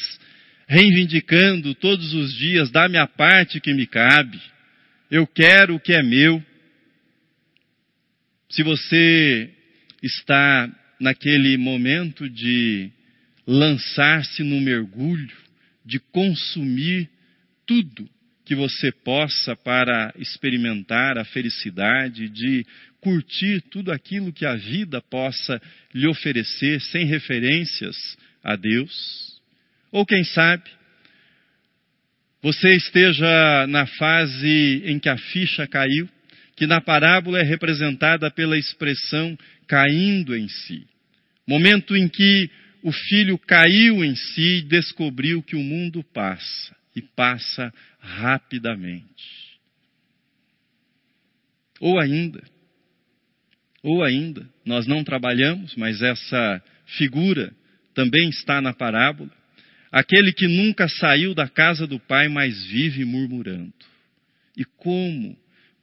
reivindicando 0.66 1.74
todos 1.76 2.12
os 2.12 2.34
dias, 2.34 2.70
dá-me 2.70 2.98
a 2.98 3.06
parte 3.06 3.60
que 3.60 3.72
me 3.72 3.86
cabe 3.86 4.40
eu 5.12 5.26
quero 5.26 5.74
o 5.74 5.78
que 5.78 5.92
é 5.92 6.02
meu. 6.02 6.42
Se 8.48 8.62
você 8.62 9.50
está 10.02 10.74
naquele 10.98 11.58
momento 11.58 12.30
de 12.30 12.90
lançar-se 13.46 14.42
no 14.42 14.58
mergulho, 14.58 15.36
de 15.84 15.98
consumir 15.98 17.08
tudo 17.66 18.08
que 18.44 18.54
você 18.54 18.90
possa 18.90 19.54
para 19.56 20.12
experimentar 20.16 21.16
a 21.16 21.24
felicidade, 21.24 22.28
de 22.28 22.66
curtir 23.00 23.60
tudo 23.70 23.92
aquilo 23.92 24.32
que 24.32 24.44
a 24.44 24.54
vida 24.54 25.00
possa 25.00 25.60
lhe 25.94 26.06
oferecer 26.06 26.80
sem 26.80 27.06
referências 27.06 27.96
a 28.42 28.56
Deus. 28.56 29.40
Ou 29.90 30.04
quem 30.04 30.24
sabe, 30.24 30.64
você 32.42 32.74
esteja 32.74 33.66
na 33.68 33.86
fase 33.86 34.82
em 34.84 34.98
que 34.98 35.08
a 35.08 35.16
ficha 35.16 35.66
caiu, 35.66 36.08
que 36.56 36.66
na 36.66 36.80
parábola 36.80 37.38
é 37.38 37.42
representada 37.42 38.30
pela 38.30 38.58
expressão 38.58 39.38
caindo 39.68 40.36
em 40.36 40.48
si. 40.48 40.86
Momento 41.46 41.96
em 41.96 42.08
que 42.08 42.50
o 42.82 42.90
filho 42.90 43.38
caiu 43.38 44.04
em 44.04 44.14
si 44.14 44.58
e 44.58 44.62
descobriu 44.62 45.42
que 45.42 45.54
o 45.54 45.62
mundo 45.62 46.02
passa, 46.12 46.76
e 46.94 47.00
passa 47.00 47.72
rapidamente. 48.00 49.52
Ou 51.80 51.98
ainda, 51.98 52.42
ou 53.82 54.02
ainda, 54.02 54.48
nós 54.64 54.86
não 54.86 55.02
trabalhamos, 55.02 55.74
mas 55.76 56.02
essa 56.02 56.62
figura 56.86 57.52
também 57.94 58.28
está 58.28 58.60
na 58.60 58.72
parábola. 58.72 59.30
Aquele 59.90 60.32
que 60.32 60.48
nunca 60.48 60.88
saiu 60.88 61.34
da 61.34 61.48
casa 61.48 61.86
do 61.86 61.98
pai, 61.98 62.28
mas 62.28 62.64
vive 62.66 63.04
murmurando. 63.04 63.72
E 64.56 64.64
como, 64.64 65.36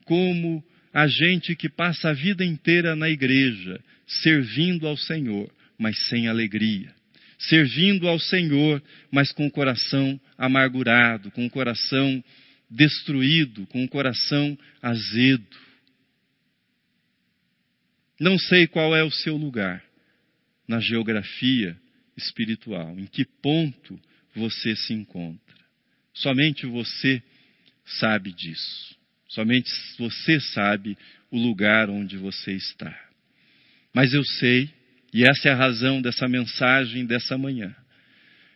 como 0.04 0.64
a 0.92 1.06
gente 1.06 1.54
que 1.54 1.68
passa 1.68 2.10
a 2.10 2.12
vida 2.12 2.44
inteira 2.44 2.96
na 2.96 3.08
igreja, 3.08 3.80
servindo 4.06 4.86
ao 4.86 4.96
Senhor, 4.96 5.50
mas 5.80 5.98
sem 6.08 6.28
alegria. 6.28 6.94
Servindo 7.38 8.06
ao 8.06 8.18
Senhor, 8.18 8.82
mas 9.10 9.32
com 9.32 9.46
o 9.46 9.50
coração 9.50 10.20
amargurado, 10.36 11.30
com 11.30 11.46
o 11.46 11.50
coração 11.50 12.22
destruído, 12.70 13.66
com 13.68 13.82
o 13.82 13.88
coração 13.88 14.58
azedo. 14.82 15.56
Não 18.20 18.38
sei 18.38 18.66
qual 18.66 18.94
é 18.94 19.02
o 19.02 19.10
seu 19.10 19.38
lugar 19.38 19.82
na 20.68 20.80
geografia 20.80 21.74
espiritual, 22.14 22.98
em 22.98 23.06
que 23.06 23.24
ponto 23.24 23.98
você 24.34 24.76
se 24.76 24.92
encontra. 24.92 25.56
Somente 26.12 26.66
você 26.66 27.22
sabe 27.86 28.34
disso. 28.34 28.94
Somente 29.30 29.70
você 29.98 30.38
sabe 30.40 30.98
o 31.30 31.38
lugar 31.38 31.88
onde 31.88 32.18
você 32.18 32.52
está. 32.52 32.94
Mas 33.94 34.12
eu 34.12 34.22
sei, 34.22 34.70
e 35.12 35.24
essa 35.24 35.48
é 35.48 35.52
a 35.52 35.56
razão 35.56 36.00
dessa 36.00 36.28
mensagem 36.28 37.04
dessa 37.04 37.36
manhã. 37.36 37.74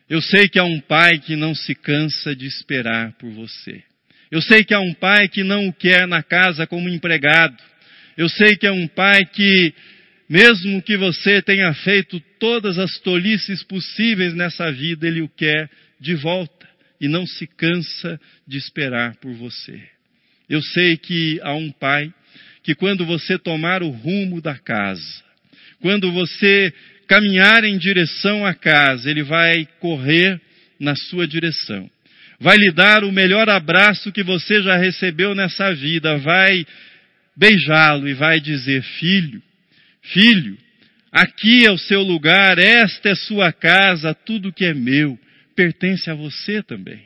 Eu 0.09 0.21
sei 0.21 0.49
que 0.49 0.59
há 0.59 0.64
um 0.64 0.81
pai 0.81 1.19
que 1.19 1.35
não 1.35 1.55
se 1.55 1.75
cansa 1.75 2.37
de 2.37 2.47
esperar 2.47 3.12
por 3.14 3.31
você. 3.31 3.83
Eu 4.31 4.43
sei 4.43 4.64
que 4.64 4.75
há 4.75 4.81
um 4.81 4.93
pai 4.93 5.29
que 5.29 5.43
não 5.43 5.69
o 5.69 5.73
quer 5.73 6.07
na 6.07 6.23
casa 6.23 6.67
como 6.67 6.88
empregado. 6.88 7.57
Eu 8.17 8.29
sei 8.29 8.57
que 8.57 8.67
é 8.67 8.73
um 8.73 8.87
pai 8.87 9.25
que, 9.25 9.75
mesmo 10.29 10.83
que 10.83 10.97
você 10.97 11.40
tenha 11.40 11.73
feito 11.73 12.21
todas 12.38 12.79
as 12.79 12.99
tolices 13.01 13.62
possíveis 13.62 14.35
nessa 14.35 14.71
vida, 14.71 15.07
ele 15.07 15.23
o 15.23 15.29
quer 15.29 15.71
de 16.01 16.14
volta 16.14 16.69
e 17.01 17.09
não 17.09 17.27
se 17.27 17.47
cansa 17.47 18.21
de 18.47 18.59
esperar 18.59 19.17
por 19.17 19.33
você. 19.35 19.81
Eu 20.49 20.62
sei 20.62 20.97
que 20.97 21.40
há 21.43 21.55
um 21.55 21.73
pai 21.73 22.12
que, 22.62 22.75
quando 22.75 23.07
você 23.07 23.38
tomar 23.38 23.83
o 23.83 23.88
rumo 23.88 24.40
da 24.40 24.57
casa, 24.59 25.23
quando 25.85 26.11
você 26.12 26.73
caminhar 27.07 27.62
em 27.62 27.77
direção 27.77 28.47
à 28.47 28.55
casa, 28.55 29.11
ele 29.11 29.23
vai 29.23 29.68
correr 29.81 30.40
na 30.81 30.97
sua 30.97 31.29
direção. 31.29 31.90
Vai 32.40 32.57
lhe 32.57 32.73
dar 32.73 33.05
o 33.05 33.12
melhor 33.12 33.51
abraço 33.51 34.11
que 34.11 34.23
você 34.23 34.62
já 34.62 34.79
recebeu 34.79 35.35
nessa 35.35 35.75
vida, 35.75 36.16
vai 36.16 36.64
beijá-lo 37.37 38.09
e 38.09 38.14
vai 38.14 38.40
dizer: 38.40 38.83
Filho, 38.83 39.42
filho, 40.01 40.57
aqui 41.12 41.66
é 41.66 41.70
o 41.70 41.77
seu 41.77 42.01
lugar, 42.01 42.59
esta 42.59 43.11
é 43.11 43.14
sua 43.14 43.53
casa, 43.53 44.14
tudo 44.14 44.55
que 44.55 44.64
é 44.64 44.73
meu 44.73 45.18
pertence 45.55 46.11
a 46.11 46.14
você 46.14 46.62
também. 46.62 47.03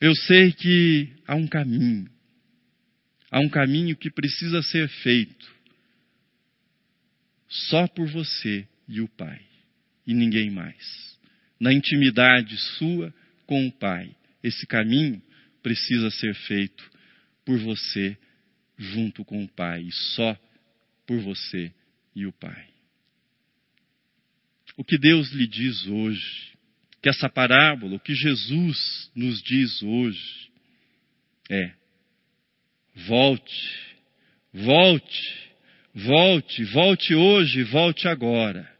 Eu 0.00 0.14
sei 0.14 0.52
que 0.52 1.08
há 1.26 1.34
um 1.34 1.48
caminho, 1.48 2.08
há 3.32 3.40
um 3.40 3.48
caminho 3.48 3.96
que 3.96 4.12
precisa 4.12 4.62
ser 4.62 4.86
feito 4.86 5.51
só 7.52 7.86
por 7.86 8.08
você 8.08 8.66
e 8.88 9.00
o 9.00 9.08
Pai, 9.08 9.40
e 10.06 10.14
ninguém 10.14 10.50
mais. 10.50 11.18
Na 11.60 11.72
intimidade 11.72 12.56
sua 12.78 13.12
com 13.46 13.66
o 13.66 13.72
Pai, 13.72 14.14
esse 14.42 14.66
caminho 14.66 15.22
precisa 15.62 16.10
ser 16.10 16.34
feito 16.34 16.90
por 17.44 17.58
você 17.58 18.16
junto 18.78 19.22
com 19.24 19.44
o 19.44 19.48
Pai, 19.48 19.82
e 19.82 19.92
só 19.92 20.36
por 21.06 21.20
você 21.20 21.72
e 22.16 22.26
o 22.26 22.32
Pai. 22.32 22.68
O 24.76 24.82
que 24.82 24.96
Deus 24.96 25.30
lhe 25.32 25.46
diz 25.46 25.86
hoje, 25.86 26.52
que 27.02 27.08
essa 27.10 27.28
parábola, 27.28 27.96
o 27.96 28.00
que 28.00 28.14
Jesus 28.14 29.10
nos 29.14 29.42
diz 29.42 29.82
hoje, 29.82 30.50
é: 31.50 31.74
volte, 33.06 33.96
volte, 34.54 35.41
volte, 35.94 36.64
volte 36.64 37.14
hoje, 37.14 37.62
volte 37.64 38.08
agora, 38.08 38.70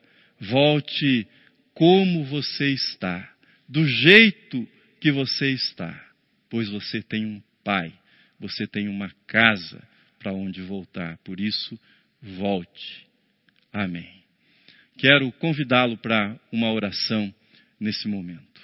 volte 0.40 1.26
como 1.74 2.24
você 2.24 2.70
está, 2.70 3.30
do 3.68 3.86
jeito 3.86 4.68
que 5.00 5.10
você 5.10 5.50
está, 5.50 5.98
pois 6.48 6.68
você 6.68 7.02
tem 7.02 7.24
um 7.24 7.42
Pai, 7.64 7.92
você 8.40 8.66
tem 8.66 8.88
uma 8.88 9.08
casa 9.26 9.80
para 10.18 10.32
onde 10.32 10.60
voltar. 10.62 11.16
Por 11.18 11.38
isso, 11.38 11.78
volte. 12.20 13.06
Amém. 13.72 14.22
Quero 14.98 15.30
convidá-lo 15.32 15.96
para 15.96 16.38
uma 16.50 16.72
oração 16.72 17.32
nesse 17.78 18.08
momento. 18.08 18.60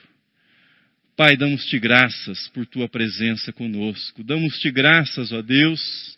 Pai, 1.17 1.37
damos-te 1.37 1.79
graças 1.79 2.49
por 2.49 2.67
tua 2.67 2.89
presença 2.89 3.53
conosco. 3.53 4.23
Damos-te 4.23 4.71
graças, 4.71 5.33
ó 5.33 5.43
Deus, 5.43 6.18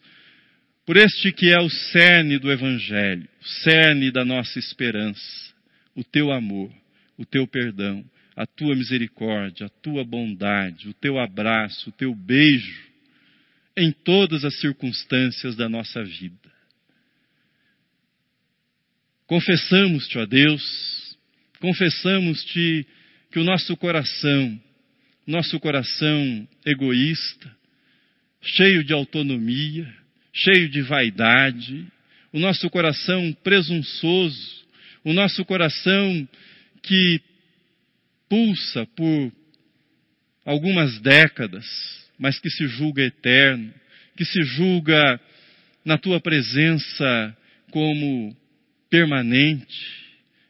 por 0.91 0.97
este 0.97 1.31
que 1.31 1.49
é 1.53 1.61
o 1.61 1.71
cerne 1.71 2.37
do 2.37 2.51
Evangelho, 2.51 3.29
o 3.41 3.47
cerne 3.63 4.11
da 4.11 4.25
nossa 4.25 4.59
esperança, 4.59 5.55
o 5.95 6.03
teu 6.03 6.33
amor, 6.33 6.69
o 7.17 7.25
teu 7.25 7.47
perdão, 7.47 8.05
a 8.35 8.45
tua 8.45 8.75
misericórdia, 8.75 9.67
a 9.67 9.69
tua 9.69 10.05
bondade, 10.05 10.89
o 10.89 10.93
teu 10.93 11.21
abraço, 11.21 11.91
o 11.91 11.93
teu 11.93 12.13
beijo 12.13 12.91
em 13.77 13.93
todas 13.93 14.45
as 14.45 14.59
circunstâncias 14.59 15.55
da 15.55 15.69
nossa 15.69 16.03
vida. 16.03 16.51
Confessamos-te, 19.29 20.19
ó 20.19 20.27
Deus, 20.27 21.17
confessamos-te 21.61 22.85
que 23.31 23.39
o 23.39 23.45
nosso 23.45 23.77
coração, 23.77 24.61
nosso 25.25 25.61
coração 25.61 26.49
egoísta, 26.67 27.57
cheio 28.43 28.83
de 28.83 28.93
autonomia, 28.93 30.00
cheio 30.33 30.69
de 30.69 30.83
vaidade, 30.83 31.87
o 32.33 32.39
nosso 32.39 32.69
coração 32.71 33.33
presunçoso, 33.43 34.65
o 35.05 35.13
nosso 35.13 35.45
coração 35.45 36.29
que 36.83 37.21
pulsa 38.29 38.87
por 38.95 39.33
algumas 40.45 41.01
décadas, 41.01 41.67
mas 42.19 42.39
que 42.39 42.51
se 42.51 42.67
julga 42.67 43.03
eterno, 43.03 43.73
que 44.17 44.25
se 44.25 44.43
julga 44.43 45.21
na 45.85 45.99
tua 45.99 46.21
presença 46.21 47.37
como 47.71 48.37
permanente. 48.89 50.01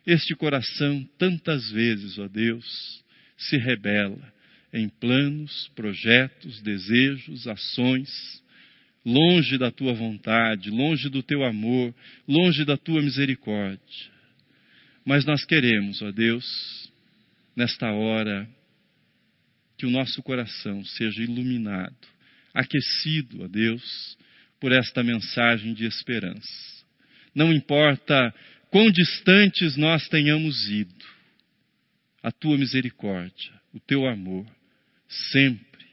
Este 0.07 0.35
coração, 0.35 1.09
tantas 1.19 1.71
vezes, 1.71 2.19
ó 2.19 2.27
Deus, 2.27 3.05
se 3.37 3.57
rebela 3.57 4.33
em 4.73 4.88
planos, 4.88 5.71
projetos, 5.75 6.61
desejos, 6.62 7.47
ações, 7.47 8.39
longe 9.05 9.57
da 9.57 9.71
tua 9.71 9.93
vontade, 9.95 10.71
longe 10.71 11.09
do 11.09 11.23
teu 11.23 11.45
amor, 11.45 11.95
longe 12.29 12.65
da 12.65 12.77
tua 12.77 13.01
misericórdia. 13.01 14.11
Mas 15.05 15.25
nós 15.25 15.45
queremos, 15.45 16.03
ó 16.03 16.11
Deus, 16.11 16.91
nesta 17.57 17.91
hora, 17.91 18.49
que 19.79 19.87
o 19.87 19.91
nosso 19.91 20.23
coração 20.23 20.85
seja 20.85 21.23
iluminado, 21.23 21.97
aquecido, 22.53 23.43
ó 23.43 23.49
Deus, 23.49 24.19
por 24.61 24.73
esta 24.73 25.03
mensagem 25.03 25.73
de 25.73 25.87
esperança. 25.87 26.85
Não 27.35 27.53
importa 27.53 28.35
quão 28.71 28.91
distantes 28.91 29.77
nós 29.77 30.07
tenhamos 30.09 30.69
ido, 30.69 31.05
a 32.23 32.31
tua 32.31 32.59
misericórdia, 32.59 33.53
o 33.73 33.81
teu 33.81 34.07
amor, 34.07 34.46
sempre, 35.09 35.87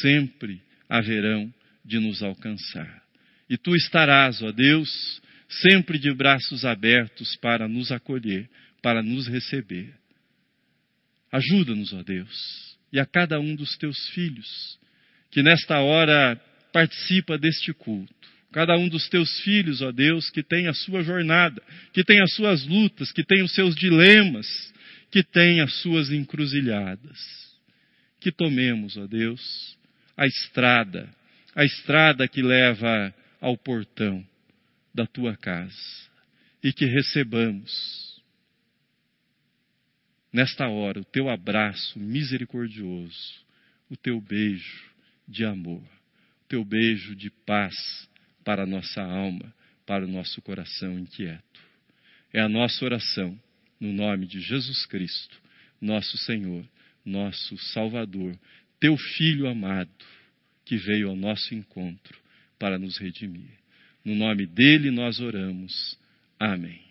sempre 0.00 0.62
haverão 0.88 1.52
de 1.86 1.98
nos 1.98 2.22
alcançar. 2.22 3.02
E 3.48 3.56
tu 3.56 3.74
estarás, 3.74 4.42
ó 4.42 4.50
Deus, 4.50 5.22
sempre 5.48 5.98
de 5.98 6.12
braços 6.12 6.64
abertos 6.64 7.36
para 7.36 7.68
nos 7.68 7.92
acolher, 7.92 8.48
para 8.82 9.02
nos 9.02 9.28
receber. 9.28 9.94
Ajuda-nos, 11.30 11.92
ó 11.92 12.02
Deus 12.02 12.66
e 12.92 13.00
a 13.00 13.06
cada 13.06 13.38
um 13.38 13.54
dos 13.54 13.76
teus 13.76 14.08
filhos 14.10 14.78
que 15.30 15.42
nesta 15.42 15.80
hora 15.80 16.40
participa 16.72 17.36
deste 17.36 17.72
culto. 17.74 18.14
Cada 18.52 18.74
um 18.78 18.88
dos 18.88 19.06
teus 19.08 19.40
filhos, 19.40 19.82
ó 19.82 19.92
Deus, 19.92 20.30
que 20.30 20.42
tem 20.42 20.66
a 20.66 20.72
sua 20.72 21.02
jornada, 21.02 21.62
que 21.92 22.02
tem 22.02 22.22
as 22.22 22.32
suas 22.34 22.66
lutas, 22.66 23.12
que 23.12 23.22
tem 23.22 23.42
os 23.42 23.52
seus 23.54 23.74
dilemas, 23.74 24.46
que 25.10 25.22
tem 25.22 25.60
as 25.60 25.74
suas 25.82 26.10
encruzilhadas. 26.10 27.18
Que 28.18 28.32
tomemos, 28.32 28.96
ó 28.96 29.06
Deus, 29.06 29.76
a 30.16 30.26
estrada, 30.26 31.06
a 31.56 31.64
estrada 31.64 32.28
que 32.28 32.42
leva 32.42 33.14
ao 33.40 33.56
portão 33.56 34.22
da 34.94 35.06
tua 35.06 35.34
casa 35.38 35.74
e 36.62 36.70
que 36.70 36.84
recebamos 36.84 38.22
nesta 40.30 40.68
hora 40.68 41.00
o 41.00 41.04
teu 41.04 41.30
abraço 41.30 41.98
misericordioso, 41.98 43.42
o 43.88 43.96
teu 43.96 44.20
beijo 44.20 44.84
de 45.26 45.46
amor, 45.46 45.82
o 45.82 46.46
teu 46.46 46.62
beijo 46.62 47.16
de 47.16 47.30
paz 47.30 47.74
para 48.44 48.64
a 48.64 48.66
nossa 48.66 49.02
alma, 49.02 49.50
para 49.86 50.04
o 50.04 50.08
nosso 50.08 50.42
coração 50.42 50.98
inquieto. 50.98 51.60
É 52.34 52.40
a 52.40 52.50
nossa 52.50 52.84
oração, 52.84 53.40
no 53.80 53.94
nome 53.94 54.26
de 54.26 54.42
Jesus 54.42 54.84
Cristo, 54.84 55.40
nosso 55.80 56.18
Senhor, 56.18 56.68
nosso 57.02 57.56
Salvador, 57.72 58.38
teu 58.78 58.94
Filho 58.98 59.48
amado, 59.48 59.90
que 60.66 60.76
veio 60.76 61.08
ao 61.08 61.16
nosso 61.16 61.54
encontro 61.54 62.18
para 62.58 62.78
nos 62.78 62.98
redimir. 62.98 63.50
No 64.04 64.14
nome 64.14 64.44
dele 64.46 64.90
nós 64.90 65.20
oramos. 65.20 65.98
Amém. 66.38 66.85